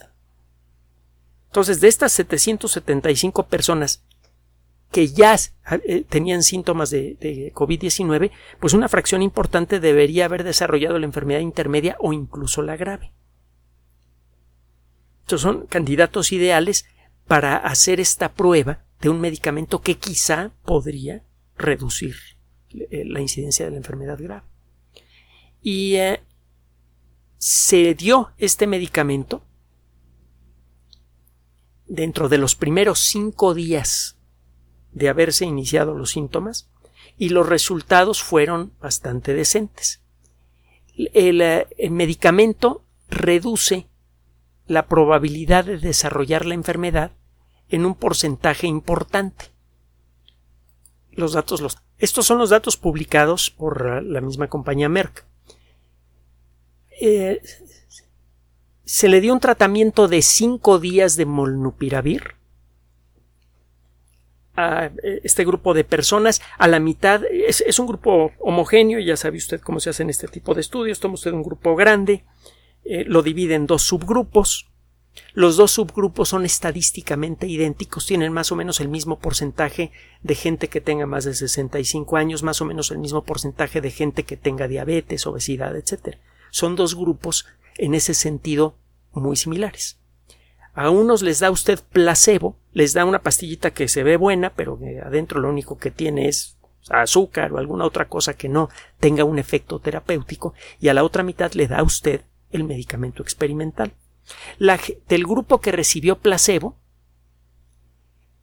Entonces, 1.46 1.80
de 1.80 1.88
estas 1.88 2.12
775 2.12 3.46
personas 3.46 4.04
que 4.92 5.08
ya 5.08 5.36
eh, 5.84 6.04
tenían 6.08 6.42
síntomas 6.42 6.90
de, 6.90 7.52
COVID-19, 7.54 8.30
pues 8.58 8.74
una 8.74 8.88
fracción 8.88 9.22
importante 9.22 9.80
debería 9.80 10.24
haber 10.24 10.44
desarrollado 10.44 10.98
la 10.98 11.06
enfermedad 11.06 11.40
intermedia 11.40 11.96
o 12.00 12.12
incluso 12.12 12.62
la 12.62 12.76
grave. 12.76 13.12
Estos 15.22 15.40
son 15.42 15.66
candidatos 15.66 16.32
ideales 16.32 16.86
para 17.26 17.56
hacer 17.56 18.00
esta 18.00 18.32
prueba 18.32 18.84
de 19.00 19.08
un 19.08 19.20
medicamento 19.20 19.80
que 19.80 19.96
quizá 19.96 20.52
podría 20.64 21.22
reducir 21.56 22.16
eh, 22.70 23.04
la 23.06 23.20
incidencia 23.20 23.64
de 23.64 23.70
la 23.70 23.76
enfermedad 23.76 24.18
grave. 24.20 24.46
Y 25.62 25.96
se 27.40 27.94
dio 27.94 28.32
este 28.36 28.66
medicamento 28.66 29.42
dentro 31.86 32.28
de 32.28 32.36
los 32.36 32.54
primeros 32.54 33.00
cinco 33.00 33.54
días 33.54 34.18
de 34.92 35.08
haberse 35.08 35.46
iniciado 35.46 35.94
los 35.94 36.10
síntomas 36.10 36.68
y 37.16 37.30
los 37.30 37.48
resultados 37.48 38.22
fueron 38.22 38.74
bastante 38.78 39.32
decentes. 39.32 40.02
El, 41.14 41.40
eh, 41.40 41.66
estimado 41.78 42.84
reduce 43.08 43.88
la 44.66 44.86
probabilidad 44.86 45.64
de 45.64 45.78
desarrollar 45.78 46.44
la 46.44 46.52
enfermedad 46.52 47.12
en 47.70 47.86
un 47.86 47.94
porcentaje 47.94 48.66
importante. 48.66 49.46
Los 51.10 51.32
datos 51.32 51.78
estos 51.96 52.26
son 52.26 52.36
los 52.36 52.50
datos 52.50 52.76
publicados 52.76 53.50
por 53.50 54.02
la 54.02 54.20
misma 54.20 54.48
compañía 54.48 54.90
Merck. 54.90 55.29
Eh, 57.00 57.40
se 58.84 59.08
le 59.08 59.22
dio 59.22 59.32
un 59.32 59.40
tratamiento 59.40 60.06
de 60.06 60.20
cinco 60.20 60.78
días 60.78 61.16
de 61.16 61.24
molnupiravir 61.24 62.34
a 64.54 64.90
eh, 65.02 65.20
este 65.24 65.44
grupo 65.46 65.72
de 65.72 65.84
personas. 65.84 66.42
A 66.58 66.68
la 66.68 66.78
mitad 66.78 67.22
es, 67.24 67.78
un 67.78 67.86
grupo 67.86 68.32
homogéneo, 68.38 68.98
ya 68.98 69.16
sabe 69.16 69.38
usted 69.38 69.60
cómo 69.60 69.80
se 69.80 69.90
hacen 69.90 70.10
este 70.10 70.28
tipo 70.28 70.54
de 70.54 70.60
estudios. 70.60 71.00
Toma 71.00 71.14
usted 71.14 71.32
un 71.32 71.42
grupo 71.42 71.74
grande, 71.74 72.24
eh, 72.84 73.04
lo 73.06 73.22
divide 73.22 73.54
en 73.54 73.66
dos 73.66 73.82
subgrupos. 73.82 74.66
Los 75.32 75.56
dos 75.56 75.70
subgrupos 75.70 76.28
son 76.28 76.44
estadísticamente 76.44 77.46
idénticos, 77.46 78.06
tienen 78.06 78.32
más 78.32 78.52
o 78.52 78.56
menos 78.56 78.80
el 78.80 78.88
mismo 78.88 79.18
porcentaje 79.18 79.90
de 80.22 80.34
gente 80.34 80.68
que 80.68 80.80
tenga 80.80 81.06
más 81.06 81.24
de 81.24 81.34
65 81.34 82.16
años, 82.16 82.42
más 82.42 82.60
o 82.60 82.64
menos 82.64 82.90
el 82.90 82.98
mismo 82.98 83.24
porcentaje 83.24 83.80
de 83.80 83.90
gente 83.90 84.22
que 84.22 84.36
tenga 84.36 84.68
diabetes, 84.68 85.26
obesidad, 85.26 85.76
etc 85.76 86.18
son 86.50 86.76
dos 86.76 86.94
grupos 86.94 87.46
en 87.76 87.94
ese 87.94 88.14
sentido 88.14 88.76
muy 89.12 89.36
similares. 89.36 89.98
A 90.72 90.90
unos 90.90 91.22
les 91.22 91.40
da 91.40 91.50
usted 91.50 91.80
placebo, 91.80 92.56
les 92.72 92.92
da 92.92 93.04
una 93.04 93.22
pastillita 93.22 93.72
que 93.72 93.88
se 93.88 94.02
ve 94.02 94.16
buena, 94.16 94.50
pero 94.54 94.78
que 94.78 95.00
adentro 95.00 95.40
lo 95.40 95.48
único 95.48 95.78
que 95.78 95.90
tiene 95.90 96.28
es 96.28 96.56
azúcar 96.88 97.52
o 97.52 97.58
alguna 97.58 97.84
otra 97.84 98.08
cosa 98.08 98.34
que 98.34 98.48
no 98.48 98.68
tenga 98.98 99.24
un 99.24 99.38
efecto 99.38 99.80
terapéutico, 99.80 100.54
y 100.80 100.88
a 100.88 100.94
la 100.94 101.04
otra 101.04 101.22
mitad 101.22 101.52
le 101.52 101.66
da 101.66 101.82
usted 101.82 102.22
el 102.50 102.64
medicamento 102.64 103.22
experimental. 103.22 103.94
del 105.08 105.24
grupo 105.24 105.60
que 105.60 105.72
recibió 105.72 106.18
placebo, 106.18 106.76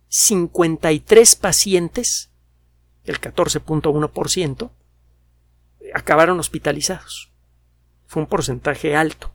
53 0.09 1.35
pacientes, 1.35 2.31
el 3.05 3.21
14.1%, 3.21 4.69
acabaron 5.93 6.39
hospitalizados 6.39 7.31
fue 8.07 8.23
un 8.23 8.27
porcentaje 8.27 8.95
alto. 8.95 9.31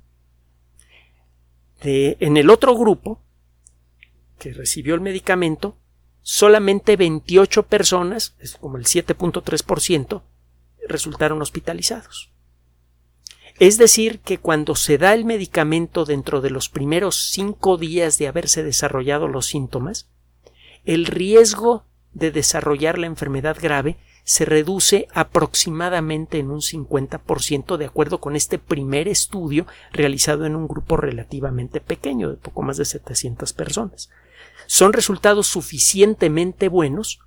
en 1.85 2.37
el 2.37 2.51
otro 2.51 2.77
grupo, 2.77 3.21
que 4.39 4.53
recibió 4.53 4.95
el 4.95 5.01
medicamento, 5.01 5.77
solamente 6.23 6.97
28 6.97 7.65
personas, 7.65 8.35
es 8.39 8.57
como 8.57 8.77
el 8.77 8.85
7.3%, 8.85 10.23
resultaron 10.89 11.43
hospitalizados. 11.43 12.33
Es 13.59 13.79
decir, 13.79 14.21
que 14.21 14.39
cuando 14.39 14.75
se 14.75 14.99
da 14.99 15.15
el 15.15 15.25
medicamento 15.25 16.05
dentro 16.05 16.41
de 16.41 16.51
los 16.51 16.69
primeros 16.69 17.31
cinco 17.31 17.77
días 17.77 18.19
de 18.19 18.29
haberse 18.29 18.63
desarrollado 18.63 19.29
los 19.29 19.47
síntomas, 19.47 20.09
el 20.85 21.07
riesgo 21.07 21.85
de 22.13 22.31
desarrollar 22.31 22.99
la 22.99 23.07
enfermedad 23.07 23.57
grave 23.61 23.99
se 24.25 24.45
reduce 24.45 25.09
aproximadamente 25.13 26.39
en 26.39 26.51
un 26.51 26.61
50% 26.61 27.77
de 27.77 27.87
acuerdo 27.87 28.21
con 28.21 28.37
este 28.37 28.59
primer 28.59 29.09
estudio 29.09 29.67
realizado 29.93 30.47
en 30.47 30.55
un 30.55 30.69
grupo 30.69 30.97
relativamente 30.97 31.81
pequeño 31.81 32.31
de 32.31 32.37
poco 32.37 32.63
más 32.63 32.77
de 32.77 32.85
700 32.85 33.53
personas. 33.53 34.11
Son 34.67 34.93
resultados 34.93 35.49
suficientemente 35.49 36.69
buenos 36.69 37.21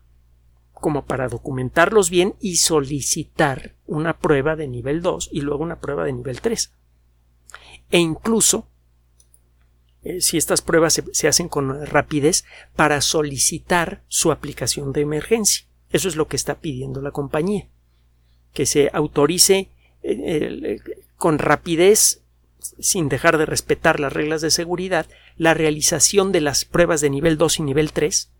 como 0.73 1.05
para 1.05 1.27
documentarlos 1.27 2.09
bien 2.09 2.35
y 2.39 2.57
solicitar 2.57 3.75
una 3.85 4.17
prueba 4.17 4.55
de 4.55 4.67
nivel 4.67 5.01
2 5.01 5.29
y 5.31 5.41
luego 5.41 5.63
una 5.63 5.79
prueba 5.79 6.05
de 6.05 6.13
nivel 6.13 6.41
3. 6.41 6.73
E 7.91 7.99
incluso, 7.99 8.67
eh, 10.03 10.21
si 10.21 10.37
estas 10.37 10.61
pruebas 10.61 10.93
se, 10.93 11.03
se 11.13 11.27
hacen 11.27 11.49
con 11.49 11.85
rapidez, 11.85 12.45
para 12.75 13.01
solicitar 13.01 14.03
su 14.07 14.31
aplicación 14.31 14.91
de 14.91 15.01
emergencia. 15.01 15.64
Eso 15.91 16.07
es 16.07 16.15
lo 16.15 16.27
que 16.27 16.35
está 16.35 16.55
pidiendo 16.55 17.01
la 17.01 17.11
compañía. 17.11 17.67
Que 18.53 18.65
se 18.65 18.89
autorice 18.93 19.69
eh, 20.03 20.17
eh, 20.63 20.79
con 21.17 21.39
rapidez, 21.39 22.21
sin 22.59 23.09
dejar 23.09 23.37
de 23.37 23.45
respetar 23.45 23.99
las 23.99 24.13
reglas 24.13 24.41
de 24.41 24.51
seguridad, 24.51 25.07
la 25.37 25.53
realización 25.53 26.31
de 26.31 26.41
las 26.41 26.65
pruebas 26.65 27.01
de 27.01 27.09
nivel 27.09 27.37
2 27.37 27.59
y 27.59 27.63
nivel 27.63 27.91
3 27.91 28.31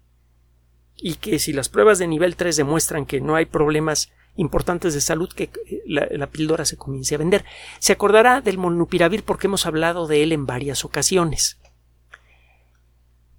y 0.98 1.16
que 1.16 1.40
si 1.40 1.54
las 1.54 1.70
pruebas 1.70 2.00
de 2.00 2.08
nivel 2.08 2.36
3 2.36 2.56
demuestran 2.56 3.06
que 3.06 3.22
no 3.22 3.36
hay 3.36 3.46
problemas 3.46 4.12
importantes 4.38 4.94
de 4.94 5.02
salud 5.02 5.30
que 5.30 5.50
eh, 5.68 5.84
la, 5.86 6.28
píldora 6.28 6.66
se 6.66 6.78
comience 6.78 7.16
a 7.16 7.20
vender. 7.20 7.46
Se 7.80 7.94
acordará 7.94 8.42
del 8.42 8.58
molnupiravir 8.58 9.24
porque 9.24 9.48
hemos 9.48 9.66
hablado 9.66 10.08
de 10.08 10.24
él 10.24 10.32
en 10.32 10.46
varias 10.46 10.84
ocasiones. 10.86 11.58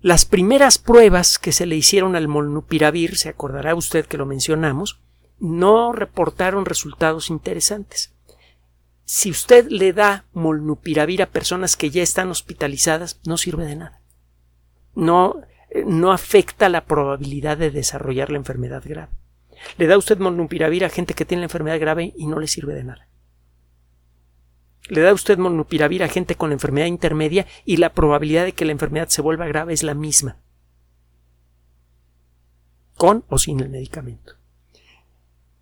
Las 0.07 0.25
primeras 0.25 0.79
pruebas 0.79 1.37
que 1.37 1.51
se 1.51 1.67
le 1.67 1.75
hicieron 1.75 2.15
al 2.15 2.29
molnupiravir, 2.29 3.17
se 3.17 3.29
acordará 3.29 3.75
usted 3.75 4.07
que 4.07 4.17
lo 4.17 4.25
mencionamos, 4.25 5.01
no 5.41 5.91
reportaron 5.91 6.65
resultados 6.65 7.29
interesantes. 7.29 8.15
Si 9.05 9.33
usted 9.33 9.67
le 9.69 9.93
da 9.93 10.25
molnupiravir 10.33 11.23
a 11.23 11.31
personas 11.31 11.77
que 11.77 11.91
ya 11.91 12.05
están 12.05 12.31
hospitalizadas, 12.31 13.21
no 13.27 13.37
sirve 13.37 13.65
de 13.67 13.75
nada. 13.75 14.01
No, 14.95 15.41
eh, 15.71 15.83
no 15.85 16.13
afecta 16.13 16.69
la 16.69 16.85
probabilidad 16.85 17.57
de 17.57 17.73
desarrollar 17.73 18.31
la 18.31 18.39
enfermedad 18.39 18.85
grave. 18.87 19.11
Le 19.77 19.89
da 19.89 19.99
usted 19.99 20.19
molnupiravir 20.19 20.85
a 20.85 20.89
gente 20.89 21.15
que 21.15 21.25
tiene 21.25 21.41
la 21.41 21.47
enfermedad 21.47 21.81
grave 21.81 22.15
y 22.17 22.29
no 22.29 22.39
le 22.39 22.47
sirve 22.47 22.75
de 22.75 22.85
nada. 22.85 23.09
Le 24.89 25.01
da 25.01 25.13
usted 25.13 25.39
molnupiravir 25.39 26.03
a 26.03 26.09
gente 26.09 26.37
con 26.37 26.53
enfermedad 26.53 26.87
intermedia 26.87 27.47
y 27.65 27.79
la 27.79 27.93
probabilidad 27.93 28.45
de 28.45 28.53
que 28.53 28.65
la 28.65 28.73
enfermedad 28.73 29.09
se 29.09 29.23
vuelva 29.23 29.47
grave 29.47 29.75
es 29.75 29.83
la 29.83 29.95
misma. 29.95 30.39
Con 32.97 33.25
o 33.29 33.39
sin 33.39 33.61
el 33.61 33.69
medicamento. 33.69 34.35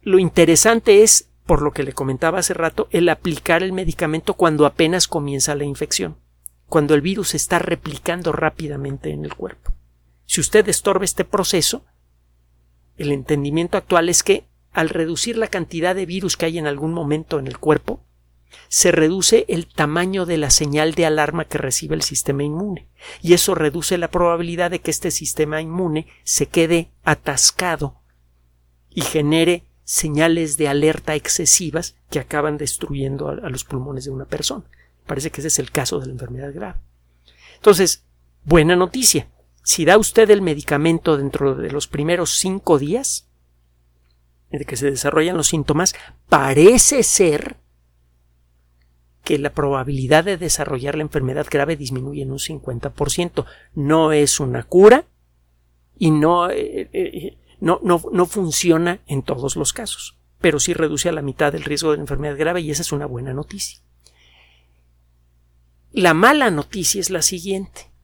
Lo 0.03 0.19
interesante 0.19 1.03
es, 1.03 1.31
por 1.47 1.63
lo 1.63 1.73
que 1.73 1.83
le 1.83 1.95
comentaba 1.95 2.39
hace 2.39 2.55
rato, 2.55 2.89
el 2.91 3.09
aplicar 3.09 3.63
el 3.63 3.73
medicamento 3.73 4.35
cuando 4.35 4.67
apenas 4.67 5.09
comienza 5.09 5.55
la 5.55 5.65
infección, 5.65 6.19
cuando 6.69 6.95
el 6.95 7.01
virus 7.01 7.35
está 7.35 7.59
replicando 7.59 8.31
rápidamente 8.33 9.11
en 9.11 9.25
el 9.25 9.35
cuerpo. 9.35 9.73
Si 10.27 10.41
usted 10.41 10.69
estorba 10.69 11.05
este 11.05 11.25
proceso, 11.25 11.85
el 12.97 13.13
entendimiento 13.13 13.79
actual 13.79 14.09
es 14.09 14.23
que 14.23 14.47
al 14.73 14.89
reducir 14.89 15.39
la 15.39 15.49
cantidad 15.49 15.95
de 15.95 16.07
virus 16.07 16.37
que 16.37 16.47
hay 16.47 16.59
en 16.59 16.67
algún 16.67 16.93
momento 16.93 17.39
en 17.39 17.47
el 17.47 17.59
cuerpo, 17.59 18.05
se 18.69 18.93
reduce 18.93 19.45
el 19.49 19.67
tamaño 19.67 20.27
de 20.27 20.37
la 20.37 20.51
señal 20.51 20.95
de 20.95 21.07
alarma 21.07 21.45
que 21.45 21.59
recibe 21.59 21.95
el 21.95 22.03
sistema 22.03 22.43
inmune, 22.43 22.89
y 23.23 23.35
eso 23.35 23.55
reduce 23.55 23.99
la 23.99 24.09
probabilidad 24.09 24.71
de 24.71 24.81
que 24.81 24.91
este 24.91 25.11
sistema 25.11 25.61
inmune 25.61 26.07
se 26.25 26.47
quede 26.47 26.91
atascado 27.05 28.01
y 28.91 29.03
genere 29.03 29.65
señales 29.85 30.57
de 30.57 30.69
alerta 30.69 31.15
excesivas 31.15 31.97
que 32.11 32.19
acaban 32.19 32.57
destruyendo 32.57 33.29
a, 33.29 33.35
los 33.51 33.65
pulmones 33.65 34.05
de 34.05 34.11
una 34.11 34.25
persona. 34.25 34.65
Parece 35.07 35.31
que 35.31 35.41
ese 35.41 35.49
es 35.49 35.59
el 35.59 35.71
caso 35.71 36.01
de 36.01 36.07
la 36.07 36.13
enfermedad 36.13 36.55
grave. 36.55 36.79
Entonces, 37.57 38.05
buena 38.45 38.77
noticia 38.77 39.29
si 39.65 39.87
da 39.87 39.97
usted 39.97 40.31
el 40.31 40.43
medicamento 40.43 41.17
dentro 41.17 41.55
de 41.55 41.73
los 41.73 41.89
primeros 41.89 42.37
cinco 42.37 42.79
días 42.79 43.27
de 44.51 44.65
que 44.67 44.77
se 44.77 44.91
desarrollan 44.91 45.37
los 45.37 45.49
síntomas, 45.49 45.95
parece 46.29 47.03
ser 47.03 47.57
que 49.25 49.39
la 49.39 49.53
probabilidad 49.53 50.25
de 50.25 50.37
desarrollar 50.37 50.97
la 50.97 51.03
enfermedad 51.03 51.47
grave 51.51 51.77
disminuye 51.77 52.23
en 52.23 52.33
un 52.33 52.39
50%. 52.39 53.45
No 53.75 54.13
es 54.13 54.39
una 54.39 54.63
cura 54.63 55.07
y 55.99 56.11
no, 56.11 56.51
eh, 56.51 56.89
eh, 56.93 57.39
no, 57.61 57.81
no, 57.83 58.03
no 58.13 58.27
funciona 58.27 59.01
en 59.07 59.23
todos 59.23 59.57
los 59.57 59.73
casos, 59.73 60.17
pero 60.41 60.61
sí 60.61 60.75
reduce 60.75 61.09
a 61.09 61.13
la 61.13 61.23
mitad 61.23 61.55
el 61.55 61.65
riesgo 61.65 61.93
de 61.93 62.01
enfermedad 62.01 62.37
grave 62.37 62.61
y 62.61 62.71
esa 62.71 62.83
es 62.83 62.93
una 62.93 63.07
buena 63.07 63.33
noticia. 63.33 63.81
La 65.93 66.13
mala 66.13 66.51
noticia 66.51 67.01
es 67.01 67.11
la 67.11 67.23
siguiente 67.23 67.95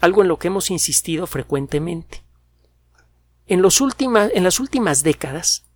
algo 0.00 0.22
en 0.22 0.28
lo 0.28 0.38
que 0.38 0.48
hemos 0.48 0.70
insistido 0.70 1.26
frecuentemente. 1.26 2.24
En, 3.46 3.62
los 3.62 3.80
en 3.80 4.44
las 4.44 4.60
últimas 4.60 5.02
décadas, 5.02 5.66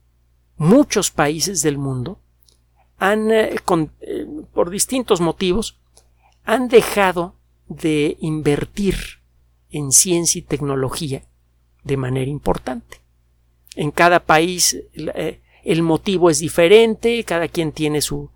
muchos 0.57 1.11
países 1.11 1.63
del 1.63 1.79
mundo 1.79 2.21
han, 2.99 3.31
eh, 3.31 3.57
eh, 4.01 4.27
por 4.53 4.71
distintos 4.71 5.21
motivos, 5.21 5.79
han 6.45 6.69
dejado 6.69 7.35
de 7.69 8.17
invertir 8.21 8.97
en 9.71 9.93
ciencia 9.93 10.39
y 10.39 10.43
tecnología 10.43 11.23
de 11.83 11.97
manera 11.97 12.31
importante. 12.31 13.01
En 13.75 13.91
cada 13.91 14.21
país 14.21 14.77
eh, 14.95 15.41
el 15.65 15.83
motivo 15.83 16.31
es 16.31 16.39
diferente, 16.39 17.25
cada 17.25 17.49
quien 17.49 17.73
tiene 17.73 18.01
su, 18.01 18.31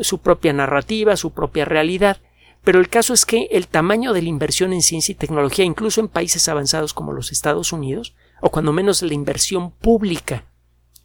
su 0.00 0.18
propia 0.18 0.52
narrativa, 0.52 1.16
su 1.16 1.30
propia 1.32 1.64
realidad, 1.64 2.18
pero 2.64 2.80
el 2.80 2.88
caso 2.88 3.14
es 3.14 3.24
que 3.24 3.48
el 3.50 3.68
tamaño 3.68 4.12
de 4.12 4.22
la 4.22 4.28
inversión 4.28 4.72
en 4.72 4.82
ciencia 4.82 5.12
y 5.12 5.14
tecnología, 5.14 5.64
incluso 5.64 6.00
en 6.00 6.08
países 6.08 6.48
avanzados 6.48 6.92
como 6.92 7.12
los 7.12 7.32
Estados 7.32 7.72
Unidos, 7.72 8.14
o 8.40 8.50
cuando 8.50 8.72
menos 8.72 9.02
la 9.02 9.14
inversión 9.14 9.70
pública 9.70 10.44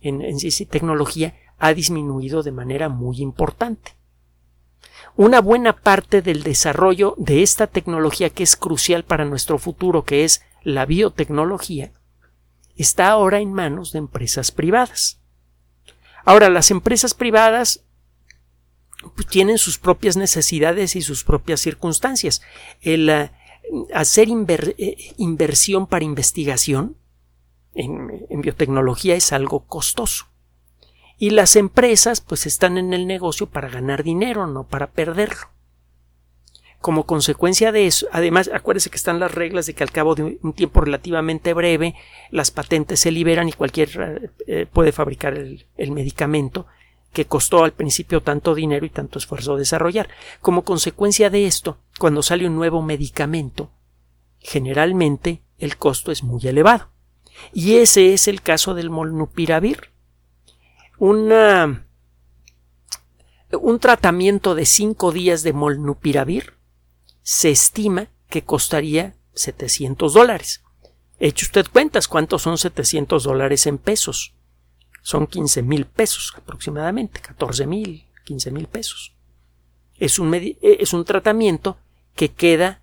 en, 0.01 0.39
ciencia 0.39 0.63
y 0.63 0.67
tecnología, 0.67 1.35
ha 1.63 1.73
disminuido 1.73 2.43
de 2.43 2.51
manera 2.51 2.89
muy 2.89 3.21
importante. 3.21 3.95
Una 5.15 5.39
buena 5.39 5.71
parte 5.71 6.21
del 6.21 6.43
desarrollo 6.43 7.15
de 7.17 7.41
esta 7.41 7.67
tecnología 7.67 8.29
que 8.29 8.43
es 8.43 8.57
crucial 8.57 9.05
para 9.05 9.23
nuestro 9.23 9.57
futuro, 9.57 10.03
que 10.03 10.25
es 10.25 10.41
la 10.63 10.85
biotecnología, 10.85 11.93
está 12.75 13.11
ahora 13.11 13.39
en 13.39 13.53
manos 13.53 13.93
de 13.93 13.99
empresas 13.99 14.51
privadas. 14.51 15.21
Ahora, 16.25 16.49
las 16.49 16.69
empresas 16.69 17.13
privadas 17.13 17.85
pues, 19.15 19.27
tienen 19.27 19.57
sus 19.57 19.77
propias 19.77 20.17
necesidades 20.17 20.97
y 20.97 21.01
sus 21.01 21.23
propias 21.23 21.61
circunstancias. 21.61 22.41
El 22.81 23.09
eh, 23.09 23.31
hacer 23.93 24.27
eh, 24.29 24.97
inversión 25.15 25.87
para 25.87 26.03
investigación 26.03 26.97
en, 27.73 28.25
en, 28.29 28.41
biotecnología 28.41 29.15
es 29.15 29.31
algo 29.31 29.65
costoso. 29.65 30.32
Y 31.17 31.31
las 31.31 31.55
empresas 31.55 32.21
pues 32.21 32.45
están 32.45 32.77
en 32.77 32.93
el 32.93 33.07
negocio 33.07 33.47
para 33.47 33.69
ganar 33.69 34.03
dinero, 34.03 34.47
no 34.47 34.63
para 34.63 34.91
perderlo. 34.91 35.49
Como 36.79 37.05
consecuencia 37.05 37.71
de 37.71 37.87
eso, 37.87 38.07
además, 38.11 38.49
acuérdese 38.53 38.89
que 38.89 38.97
están 38.97 39.19
las 39.19 39.33
reglas 39.33 39.65
de 39.65 39.73
que 39.73 39.83
al 39.83 39.91
cabo 39.91 40.15
de 40.15 40.37
un 40.41 40.53
tiempo 40.53 40.81
relativamente 40.81 41.53
breve 41.53 41.95
las 42.29 42.51
patentes 42.51 42.99
se 42.99 43.11
liberan 43.11 43.47
y 43.47 43.53
cualquiera 43.53 44.19
eh, 44.47 44.65
puede 44.71 44.91
fabricar 44.91 45.33
el 45.35 45.91
medicamento 45.91 46.65
que 47.13 47.25
costó 47.25 47.63
al 47.63 47.73
principio 47.73 48.21
tanto 48.21 48.55
dinero 48.55 48.85
y 48.85 48.89
tanto 48.89 49.19
esfuerzo 49.19 49.55
desarrollar. 49.55 50.09
Como 50.41 50.63
consecuencia 50.63 51.29
de 51.29 51.45
esto, 51.45 51.77
cuando 51.99 52.23
sale 52.23 52.47
un 52.47 52.55
nuevo 52.55 52.81
medicamento, 52.81 53.71
generalmente 54.39 55.41
el 55.59 55.77
costo 55.77 56.11
es 56.11 56.23
muy 56.23 56.45
elevado. 56.47 56.89
Y 57.53 57.75
ese 57.75 58.13
es 58.13 58.27
el 58.27 58.41
caso 58.41 58.73
del 58.73 58.89
molnupiravir. 58.89 59.92
Una, 61.05 61.85
un 63.51 63.79
tratamiento 63.79 64.55
de 64.55 64.65
cinco 64.65 65.11
días 65.11 65.43
de 65.43 65.51
molnupiravir 65.51 66.53
se 67.23 67.51
estima 67.51 68.07
que 68.29 68.45
costaría 68.45 69.13
700 69.33 70.13
dólares. 70.13 70.63
Eche 71.19 71.43
usted 71.43 71.65
cuentas 71.69 72.07
cuántos 72.07 72.43
son 72.43 72.57
700 72.57 73.21
dólares 73.21 73.67
en 73.67 73.79
pesos 73.79 74.33
son 75.01 75.27
15 75.27 75.61
mil 75.63 75.87
pesos 75.87 76.33
aproximadamente, 76.37 77.19
14 77.19 77.67
mil, 77.67 78.05
15 78.23 78.51
mil 78.51 78.67
pesos. 78.67 79.13
Es 79.95 80.19
un, 80.19 80.33
eh, 80.33 80.57
es 80.61 80.93
un 80.93 81.03
tratamiento 81.03 81.75
que 82.15 82.29
queda 82.29 82.81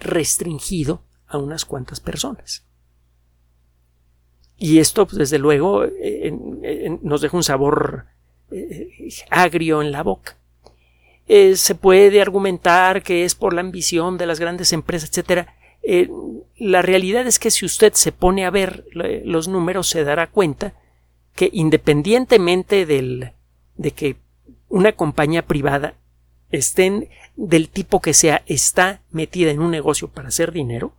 restringido 0.00 1.02
a 1.26 1.36
unas 1.36 1.66
cuantas 1.66 2.00
personas. 2.00 2.64
Y 4.62 4.78
esto, 4.78 5.06
pues, 5.06 5.18
desde 5.18 5.40
luego, 5.40 5.84
nos 7.02 7.20
deja 7.20 7.36
un 7.36 7.42
sabor 7.42 8.04
eh, 8.52 8.90
agrio 9.28 9.82
en 9.82 9.90
la 9.90 10.04
boca. 10.04 10.36
Eh, 11.26 11.56
se 11.56 11.74
puede 11.74 12.22
argumentar 12.22 13.02
que 13.02 13.24
es 13.24 13.34
por 13.34 13.54
la 13.54 13.60
ambición 13.60 14.18
de 14.18 14.26
las 14.26 14.38
grandes 14.38 14.72
empresas, 14.72 15.10
etcétera. 15.10 15.56
la 16.58 16.80
realidad 16.80 17.26
es 17.26 17.40
que 17.40 17.50
si 17.50 17.66
usted 17.66 17.92
se 17.94 18.12
pone 18.12 18.46
a 18.46 18.50
ver 18.50 18.84
los 19.24 19.48
números 19.48 19.88
se 19.88 20.04
dará 20.04 20.28
cuenta 20.28 20.74
que 21.34 21.50
independientemente 21.52 22.86
del, 22.86 23.32
de 23.74 23.90
que 23.90 24.14
una 24.68 24.92
compañía 24.92 25.42
privada 25.42 25.94
estén 26.52 27.08
del 27.34 27.68
tipo 27.68 28.00
que 28.00 28.14
sea, 28.14 28.42
está 28.46 29.00
metida 29.10 29.50
en 29.50 29.60
un 29.60 29.72
negocio 29.72 30.06
para 30.06 30.28
hacer 30.28 30.52
dinero, 30.52 30.92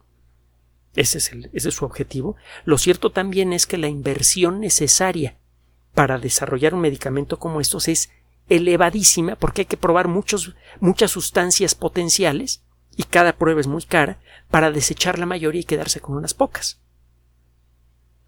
ese 0.95 1.17
es, 1.53 1.63
su 1.73 1.85
objetivo, 1.85 2.35
lo 2.65 2.77
cierto 2.77 3.11
también 3.11 3.51
es 3.51 3.65
que 3.65 3.77
la 3.77 3.87
inversión 3.87 4.59
necesaria 4.59 5.37
para 5.93 6.19
desarrollar 6.19 6.73
un 6.73 6.81
medicamento 6.81 7.39
como 7.39 7.61
estos 7.61 7.87
es 7.87 8.11
elevadísima 8.49 9.35
porque 9.35 9.61
hay 9.61 9.65
que 9.65 9.77
probar 9.77 10.07
muchos, 10.07 10.55
muchas 10.79 11.11
sustancias 11.11 11.73
potenciales 11.75 12.63
y 12.95 13.03
cada 13.03 13.33
prueba 13.33 13.61
es 13.61 13.67
muy 13.67 13.83
cara 13.83 14.19
para 14.51 14.71
desechar 14.71 15.17
la 15.17 15.25
mayoría 15.25 15.61
y 15.61 15.65
quedarse 15.65 15.99
con 15.99 16.15
unas 16.15 16.35
pocas. 16.35 16.79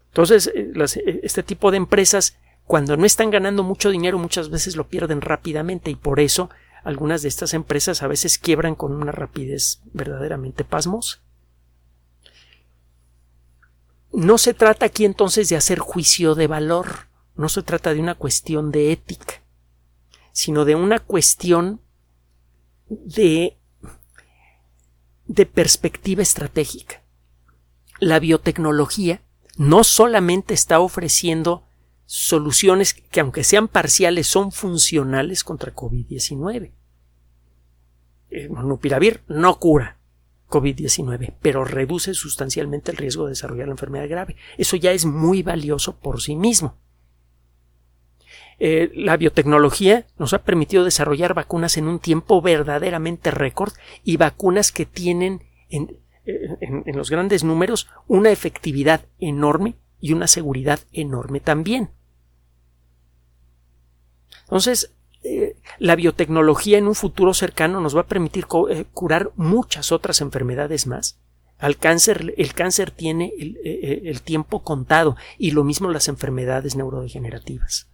Entonces, 0.08 0.50
eh, 0.54 0.72
eh, 0.74 1.20
este 1.22 1.42
tipo 1.42 1.70
de 1.70 1.76
empresas, 1.76 2.36
cuando 2.64 2.96
no 2.96 3.04
están 3.04 3.30
ganando 3.30 3.62
mucho 3.62 3.90
dinero, 3.90 4.18
muchas 4.18 4.50
veces 4.50 4.74
lo 4.74 4.88
pierden 4.88 5.20
rápidamente 5.20 5.90
y 5.90 5.94
por 5.94 6.18
eso 6.18 6.50
algunas 6.82 7.22
de 7.22 7.28
estas 7.28 7.54
empresas 7.54 8.02
a 8.02 8.08
veces 8.08 8.38
quiebran 8.38 8.74
con 8.74 8.92
una 8.92 9.12
rapidez 9.12 9.80
verdaderamente 9.92 10.64
pasmosa. 10.64 11.20
No 14.16 14.38
se 14.38 14.54
trata 14.54 14.86
aquí 14.86 15.04
entonces 15.04 15.50
de 15.50 15.56
hacer 15.56 15.78
juicio 15.78 16.34
de 16.34 16.46
valor, 16.46 17.08
no 17.34 17.50
se 17.50 17.62
trata 17.62 17.92
de 17.92 18.00
una 18.00 18.14
cuestión 18.14 18.72
de 18.72 18.90
ética, 18.90 19.42
sino 20.32 20.64
de 20.64 20.74
una 20.74 21.00
cuestión 21.00 21.82
de, 22.88 23.58
de 25.26 25.44
perspectiva 25.44 26.22
estratégica. 26.22 27.02
La 28.00 28.18
biotecnología 28.18 29.20
no 29.58 29.84
solamente 29.84 30.54
está 30.54 30.80
ofreciendo 30.80 31.66
soluciones 32.06 32.94
que 32.94 33.20
aunque 33.20 33.44
sean 33.44 33.68
parciales 33.68 34.26
son 34.26 34.50
funcionales 34.50 35.44
contra 35.44 35.74
COVID-19. 35.74 36.72
El 38.30 38.48
monopiravir 38.48 39.24
no 39.28 39.58
cura 39.58 39.98
COVID-19, 40.48 41.34
pero 41.40 41.64
reduce 41.64 42.14
sustancialmente 42.14 42.90
el 42.90 42.96
riesgo 42.96 43.24
de 43.24 43.30
desarrollar 43.30 43.68
la 43.68 43.74
enfermedad 43.74 44.08
grave. 44.08 44.36
Eso 44.58 44.76
ya 44.76 44.92
es 44.92 45.04
muy 45.04 45.42
valioso 45.42 45.96
por 45.96 46.20
sí 46.20 46.36
mismo. 46.36 46.78
Eh, 48.58 48.90
la 48.94 49.16
biotecnología 49.16 50.06
nos 50.18 50.32
ha 50.32 50.42
permitido 50.42 50.84
desarrollar 50.84 51.34
vacunas 51.34 51.76
en 51.76 51.88
un 51.88 51.98
tiempo 51.98 52.40
verdaderamente 52.40 53.30
récord 53.30 53.72
y 54.02 54.16
vacunas 54.16 54.72
que 54.72 54.86
tienen 54.86 55.42
en, 55.68 55.98
en 56.24 56.96
los 56.96 57.10
grandes 57.10 57.44
números 57.44 57.88
una 58.06 58.30
efectividad 58.30 59.04
enorme 59.18 59.76
y 60.00 60.12
una 60.12 60.26
seguridad 60.26 60.80
enorme 60.92 61.40
también. 61.40 61.90
Entonces, 64.44 64.95
la 65.78 65.96
biotecnología 65.96 66.78
en 66.78 66.86
un 66.86 66.94
futuro 66.94 67.34
cercano 67.34 67.80
nos 67.80 67.96
va 67.96 68.02
a 68.02 68.06
permitir 68.06 68.46
eh, 68.70 68.84
curar 68.92 69.30
muchas 69.36 69.92
otras 69.92 70.20
enfermedades 70.20 70.86
más. 70.86 71.18
Al 71.58 71.78
cáncer, 71.78 72.34
el 72.36 72.52
cáncer 72.52 72.90
tiene 72.90 73.32
el, 73.38 73.58
eh, 73.64 74.18
tiempo 74.22 74.62
contado 74.62 75.16
y 75.38 75.52
lo 75.52 75.64
mismo 75.64 75.90
las 75.90 76.08
enfermedades 76.08 76.76
neurodegenerativas. 76.76 77.88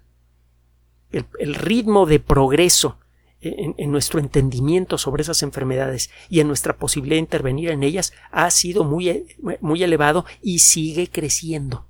El, 1.12 1.54
ritmo 1.54 2.06
de 2.06 2.18
progreso 2.20 2.98
en, 3.40 3.74
en, 3.76 3.92
nuestro 3.92 4.18
entendimiento 4.18 4.96
sobre 4.96 5.22
esas 5.22 5.42
enfermedades 5.42 6.10
y 6.30 6.40
en 6.40 6.48
nuestra 6.48 6.76
posibilidad 6.76 7.16
de 7.16 7.20
intervenir 7.20 7.70
en 7.70 7.82
ellas 7.82 8.14
ha 8.30 8.50
sido 8.50 8.82
muy, 8.82 9.26
muy 9.60 9.82
elevado 9.82 10.24
y 10.40 10.60
sigue 10.60 11.08
creciendo. 11.08 11.86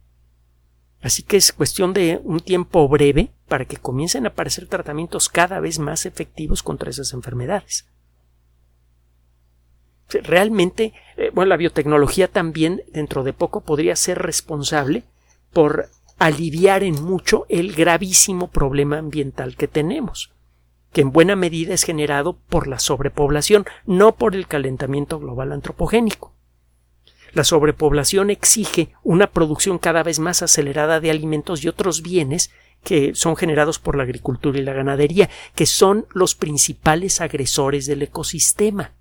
Así 1.02 1.24
que 1.24 1.36
es 1.36 1.52
cuestión 1.52 1.92
de 1.92 2.20
un 2.22 2.40
tiempo 2.40 2.88
breve 2.88 3.30
para 3.48 3.64
que 3.64 3.76
comiencen 3.76 4.24
a 4.24 4.30
aparecer 4.30 4.68
tratamientos 4.68 5.28
cada 5.28 5.58
vez 5.58 5.78
más 5.80 6.06
efectivos 6.06 6.62
contra 6.62 6.90
esas 6.90 7.12
enfermedades. 7.12 7.86
Realmente, 10.08 10.92
eh, 11.16 11.30
bueno, 11.34 11.48
la 11.48 11.56
biotecnología 11.56 12.28
también 12.28 12.82
dentro 12.92 13.24
de 13.24 13.32
poco 13.32 13.62
podría 13.62 13.96
ser 13.96 14.18
responsable 14.18 15.04
por 15.52 15.88
aliviar 16.18 16.84
en 16.84 17.02
mucho 17.02 17.46
el 17.48 17.72
gravísimo 17.72 18.48
problema 18.48 18.98
ambiental 18.98 19.56
que 19.56 19.66
tenemos, 19.66 20.30
que 20.92 21.00
en 21.00 21.10
buena 21.10 21.34
medida 21.34 21.74
es 21.74 21.82
generado 21.82 22.36
por 22.48 22.68
la 22.68 22.78
sobrepoblación, 22.78 23.64
no 23.86 24.12
por 24.12 24.36
el 24.36 24.46
calentamiento 24.46 25.18
global 25.18 25.50
antropogénico. 25.50 26.32
La 27.32 27.44
sobrepoblación 27.44 28.30
exige 28.30 28.92
una 29.02 29.28
producción 29.28 29.78
cada 29.78 30.02
vez 30.02 30.18
más 30.18 30.42
acelerada 30.42 31.00
de 31.00 31.10
alimentos 31.10 31.64
y 31.64 31.68
otros 31.68 32.02
bienes 32.02 32.50
que 32.84 33.14
son 33.14 33.36
generados 33.36 33.78
por 33.78 33.96
la 33.96 34.02
agricultura 34.02 34.58
y 34.58 34.62
la 34.62 34.72
ganadería, 34.72 35.30
que 35.54 35.66
son 35.66 36.06
los 36.12 36.34
principales 36.34 37.20
agresores 37.20 37.86
del 37.86 38.02
ecosistema. 38.02 38.92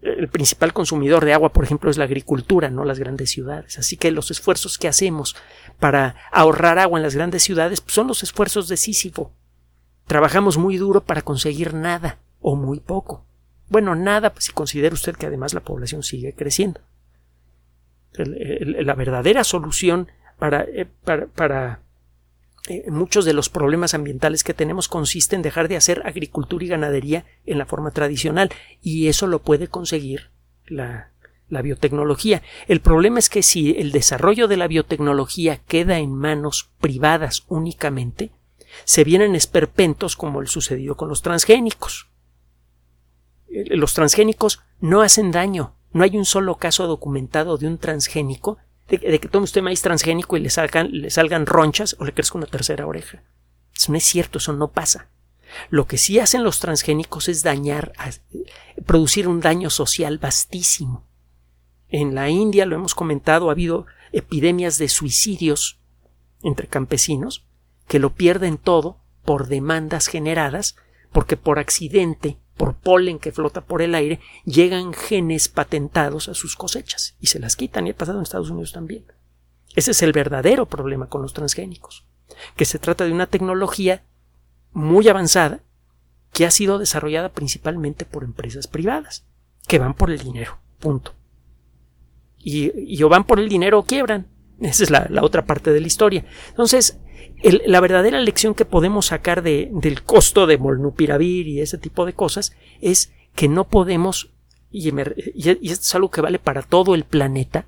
El 0.00 0.28
principal 0.28 0.72
consumidor 0.72 1.24
de 1.24 1.32
agua, 1.32 1.52
por 1.52 1.64
ejemplo, 1.64 1.90
es 1.90 1.96
la 1.96 2.04
agricultura, 2.04 2.70
no 2.70 2.84
las 2.84 2.98
grandes 2.98 3.30
ciudades. 3.30 3.78
Así 3.78 3.96
que 3.96 4.10
los 4.10 4.30
esfuerzos 4.30 4.78
que 4.78 4.88
hacemos 4.88 5.36
para 5.80 6.16
ahorrar 6.32 6.78
agua 6.78 6.98
en 6.98 7.02
las 7.02 7.14
grandes 7.14 7.42
ciudades 7.42 7.80
pues, 7.80 7.94
son 7.94 8.06
los 8.06 8.22
esfuerzos 8.22 8.68
de 8.68 8.76
Sísifo. 8.76 9.32
Trabajamos 10.06 10.56
muy 10.56 10.76
duro 10.76 11.04
para 11.04 11.22
conseguir 11.22 11.74
nada 11.74 12.18
o 12.40 12.56
muy 12.56 12.80
poco. 12.80 13.27
Bueno, 13.68 13.94
nada 13.94 14.32
pues, 14.32 14.46
si 14.46 14.52
considera 14.52 14.94
usted 14.94 15.16
que 15.16 15.26
además 15.26 15.54
la 15.54 15.60
población 15.60 16.02
sigue 16.02 16.34
creciendo. 16.34 16.80
la 18.14 18.94
verdadera 18.94 19.44
solución 19.44 20.08
para, 20.38 20.62
eh, 20.62 20.86
para, 21.34 21.80
eh, 22.68 22.90
muchos 22.90 23.24
de 23.24 23.32
los 23.32 23.48
problemas 23.48 23.94
ambientales 23.94 24.44
que 24.44 24.54
tenemos 24.54 24.88
consiste 24.88 25.36
en 25.36 25.42
dejar 25.42 25.68
de 25.68 25.76
hacer 25.76 26.02
agricultura 26.04 26.64
y 26.64 26.68
ganadería 26.68 27.24
en 27.46 27.58
la 27.58 27.66
forma 27.66 27.90
tradicional 27.90 28.50
y 28.82 29.08
eso 29.08 29.26
lo 29.26 29.40
puede 29.40 29.68
conseguir 29.68 30.30
la, 30.66 31.10
la 31.48 31.62
biotecnología. 31.62 32.42
El 32.66 32.80
problema 32.80 33.18
es 33.18 33.28
que 33.28 33.42
si 33.42 33.72
el 33.78 33.92
desarrollo 33.92 34.48
de 34.48 34.56
la 34.56 34.68
biotecnología 34.68 35.58
queda 35.66 35.98
en 35.98 36.14
manos 36.14 36.70
privadas 36.80 37.44
únicamente, 37.48 38.30
se 38.84 39.04
vienen 39.04 39.34
esperpentos 39.34 40.16
como 40.16 40.40
el 40.40 40.48
sucedido 40.48 40.96
con 40.96 41.08
los 41.08 41.22
transgénicos. 41.22 42.07
Eh, 43.50 43.76
los 43.76 43.94
transgénicos 43.94 44.62
no 44.80 45.02
hacen 45.02 45.30
daño. 45.30 45.74
No 45.92 46.04
hay 46.04 46.16
un 46.16 46.24
solo 46.24 46.56
caso 46.56 46.86
documentado 46.86 47.56
de 47.56 47.66
un 47.66 47.78
transgénico 47.78 48.58
de, 48.88 49.20
que 49.20 49.28
tome 49.28 49.44
usted 49.44 49.62
maíz 49.62 49.82
transgénico 49.82 50.36
y 50.36 50.40
le 50.40 50.50
salgan, 50.50 50.88
le 50.90 51.10
salgan 51.10 51.46
ronchas 51.46 51.96
o 51.98 52.04
le 52.04 52.14
crezca 52.14 52.38
una 52.38 52.46
tercera 52.46 52.86
oreja. 52.86 53.22
Eso 53.76 53.92
no 53.92 53.98
es 53.98 54.04
cierto, 54.04 54.38
eso 54.38 54.52
no 54.52 54.72
pasa. 54.72 55.10
Lo 55.70 55.86
que 55.86 55.98
sí 55.98 56.18
hacen 56.18 56.42
los 56.42 56.58
transgénicos 56.58 57.28
es 57.28 57.42
dañar, 57.42 57.92
producir 58.86 59.28
un 59.28 59.40
daño 59.40 59.70
social 59.70 60.18
vastísimo. 60.18 61.06
En 61.88 62.14
la 62.14 62.28
India, 62.28 62.66
lo 62.66 62.76
hemos 62.76 62.94
comentado, 62.94 63.48
ha 63.48 63.52
habido 63.52 63.86
epidemias 64.12 64.78
de 64.78 64.88
suicidios 64.88 65.78
entre 66.42 66.66
campesinos 66.66 67.46
que 67.86 67.98
lo 67.98 68.14
pierden 68.14 68.58
todo 68.58 68.98
por 69.24 69.48
demandas 69.48 70.06
generadas 70.06 70.76
porque 71.12 71.36
por 71.36 71.58
accidente 71.58 72.38
por 72.58 72.74
polen 72.74 73.18
que 73.18 73.32
flota 73.32 73.62
por 73.62 73.80
el 73.80 73.94
aire, 73.94 74.20
llegan 74.44 74.92
genes 74.92 75.48
patentados 75.48 76.28
a 76.28 76.34
sus 76.34 76.56
cosechas 76.56 77.16
y 77.20 77.28
se 77.28 77.38
las 77.38 77.56
quitan 77.56 77.86
y 77.86 77.90
ha 77.90 77.96
pasado 77.96 78.18
en 78.18 78.24
Estados 78.24 78.50
Unidos 78.50 78.72
también. 78.72 79.06
Ese 79.74 79.92
es 79.92 80.02
el 80.02 80.12
verdadero 80.12 80.66
problema 80.66 81.06
con 81.06 81.22
los 81.22 81.32
transgénicos, 81.32 82.04
que 82.56 82.66
se 82.66 82.78
trata 82.78 83.04
de 83.04 83.12
una 83.12 83.26
tecnología 83.26 84.02
muy 84.72 85.08
avanzada 85.08 85.60
que 86.32 86.44
ha 86.44 86.50
sido 86.50 86.78
desarrollada 86.78 87.30
principalmente 87.30 88.04
por 88.04 88.24
empresas 88.24 88.66
privadas, 88.66 89.24
que 89.66 89.78
van 89.78 89.94
por 89.94 90.10
el 90.10 90.18
dinero, 90.18 90.58
punto. 90.78 91.14
Y, 92.38 93.02
o 93.02 93.08
van 93.08 93.24
por 93.24 93.40
el 93.40 93.48
dinero 93.48 93.78
o 93.78 93.84
quiebran. 93.84 94.26
Esa 94.60 94.84
es 94.84 94.90
la 94.90 95.22
otra 95.22 95.44
parte 95.44 95.72
de 95.72 95.80
la 95.80 95.86
historia. 95.86 96.24
Entonces, 96.48 96.98
la 97.42 97.80
verdadera 97.80 98.20
lección 98.20 98.54
que 98.54 98.64
podemos 98.64 99.06
sacar 99.06 99.42
del 99.42 100.02
costo 100.02 100.46
de 100.46 100.58
molnupiravir 100.58 101.46
y 101.46 101.60
ese 101.60 101.78
tipo 101.78 102.04
de 102.04 102.12
cosas 102.12 102.52
es 102.80 103.12
que 103.34 103.48
no 103.48 103.68
podemos, 103.68 104.30
y, 104.70 104.88
y, 104.88 105.70
esto 105.70 105.82
es 105.82 105.94
algo 105.94 106.10
que 106.10 106.20
vale 106.20 106.38
para 106.38 106.62
todo 106.62 106.94
el 106.94 107.04
planeta, 107.04 107.66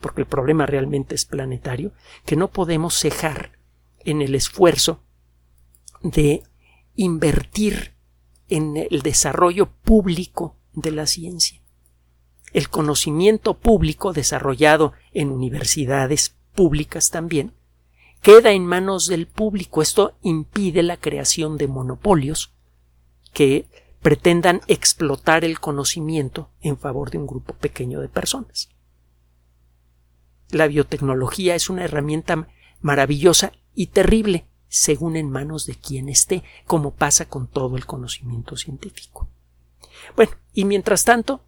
porque 0.00 0.22
el 0.22 0.26
problema 0.26 0.66
realmente 0.66 1.14
es 1.14 1.24
planetario, 1.24 1.92
que 2.26 2.36
no 2.36 2.48
podemos 2.48 2.98
cejar 2.98 3.52
en 4.00 4.20
el 4.20 4.34
esfuerzo 4.34 5.02
de 6.02 6.42
invertir 6.94 7.94
en 8.48 8.76
el 8.76 9.00
desarrollo 9.02 9.70
público 9.70 10.56
de 10.74 10.90
la 10.90 11.06
ciencia. 11.06 11.62
El 12.52 12.68
conocimiento 12.68 13.54
público 13.54 14.12
desarrollado 14.12 14.92
en 15.12 15.30
universidades 15.30 16.34
públicas 16.54 17.10
también 17.10 17.52
queda 18.22 18.52
en 18.52 18.64
manos 18.64 19.08
del 19.08 19.26
público. 19.26 19.82
Esto 19.82 20.14
impide 20.22 20.82
la 20.82 20.96
creación 20.96 21.58
de 21.58 21.68
monopolios 21.68 22.52
que 23.32 23.66
pretendan 24.00 24.62
explotar 24.66 25.44
el 25.44 25.60
conocimiento 25.60 26.48
en 26.60 26.78
favor 26.78 27.10
de 27.10 27.18
un 27.18 27.26
grupo 27.26 27.54
pequeño 27.54 28.00
de 28.00 28.08
personas. 28.08 28.68
La 30.50 30.66
biotecnología 30.66 31.54
es 31.54 31.70
una 31.70 31.84
herramienta 31.84 32.48
maravillosa 32.80 33.52
y 33.74 33.88
terrible 33.88 34.46
según 34.68 35.16
en 35.16 35.30
manos 35.30 35.66
de 35.66 35.74
quien 35.74 36.08
esté, 36.08 36.42
como 36.66 36.94
pasa 36.94 37.28
con 37.28 37.46
todo 37.46 37.76
el 37.76 37.84
conocimiento 37.84 38.56
científico. 38.56 39.28
Bueno, 40.16 40.32
y 40.54 40.64
mientras 40.64 41.04
tanto, 41.04 41.42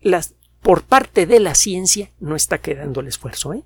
las, 0.00 0.34
por 0.66 0.82
parte 0.82 1.26
de 1.26 1.38
la 1.38 1.54
ciencia 1.54 2.10
no 2.18 2.34
está 2.34 2.58
quedando 2.58 2.98
el 2.98 3.06
esfuerzo, 3.06 3.54
¿eh? 3.54 3.62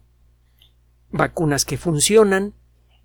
vacunas 1.11 1.65
que 1.65 1.79
funcionan, 1.79 2.53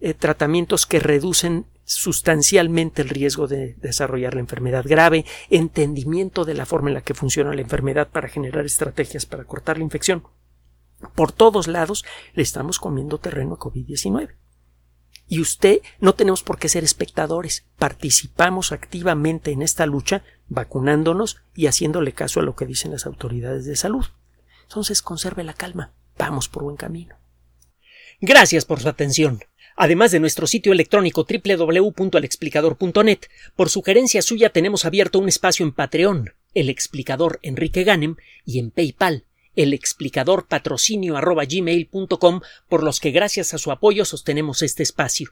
eh, 0.02 0.14
tratamientos 0.14 0.86
que 0.86 1.00
reducen 1.00 1.66
sustancialmente 1.86 3.04
el 3.04 3.08
riesgo 3.08 3.48
de 3.48 3.76
desarrollar 3.76 4.34
la 4.34 4.42
enfermedad 4.42 4.84
grave, 4.86 5.24
entendimiento 5.50 6.44
de 6.44 6.56
la 6.56 6.66
forma 6.66 6.90
en 6.90 6.96
la 6.96 7.04
que 7.04 7.14
funciona 7.14 7.56
la 7.56 7.62
enfermedad 7.62 8.10
para 8.10 8.28
generar 8.28 8.66
estrategias 8.66 9.26
para 9.26 9.46
cortar 9.46 9.78
la 9.78 9.86
infección. 9.86 10.26
Por 11.16 11.32
todos 11.32 11.70
lados 11.70 12.04
le 12.34 12.44
estamos 12.44 12.80
comiendo 12.80 13.18
terreno 13.20 13.54
a 13.54 13.60
COVID-19. 13.60 14.36
Y 15.30 15.40
usted 15.40 15.80
no 16.02 16.16
tenemos 16.16 16.44
por 16.44 16.60
qué 16.60 16.68
ser 16.68 16.84
espectadores. 16.84 17.66
Participamos 17.80 18.74
activamente 18.74 19.52
en 19.52 19.62
esta 19.62 19.86
lucha, 19.86 20.22
vacunándonos 20.48 21.42
y 21.56 21.68
haciéndole 21.68 22.14
caso 22.14 22.40
a 22.40 22.44
lo 22.44 22.56
que 22.56 22.66
dicen 22.66 22.92
las 22.92 23.06
autoridades 23.06 23.66
de 23.66 23.76
salud. 23.76 24.06
Entonces 24.64 25.02
conserve 25.02 25.44
la 25.44 25.54
calma. 25.54 25.94
Vamos 26.18 26.50
por 26.50 26.64
buen 26.64 26.78
camino. 26.78 27.16
Gracias 28.22 28.66
por 28.66 28.80
su 28.80 28.90
atención. 28.90 29.42
Además 29.76 30.12
de 30.12 30.22
nuestro 30.22 30.48
sitio 30.48 30.72
electrónico 30.72 31.26
www.alexplicador.net, 31.30 33.20
por 33.56 33.70
sugerencia 33.70 34.22
suya 34.22 34.50
tenemos 34.50 34.86
abierto 34.86 35.20
un 35.20 35.28
espacio 35.28 35.66
en 35.66 35.74
Patreon, 35.74 36.34
el 36.54 36.70
explicador 36.70 37.40
Enrique 37.42 37.84
Ganem, 37.84 38.16
y 38.46 38.60
en 38.60 38.72
PayPal, 38.72 39.26
el 39.56 39.74
explicador 39.74 40.48
patrocinio 40.48 41.16
por 42.70 42.84
los 42.84 43.00
que 43.02 43.12
gracias 43.12 43.54
a 43.54 43.58
su 43.58 43.72
apoyo 43.72 44.06
sostenemos 44.06 44.62
este 44.62 44.84
espacio. 44.84 45.32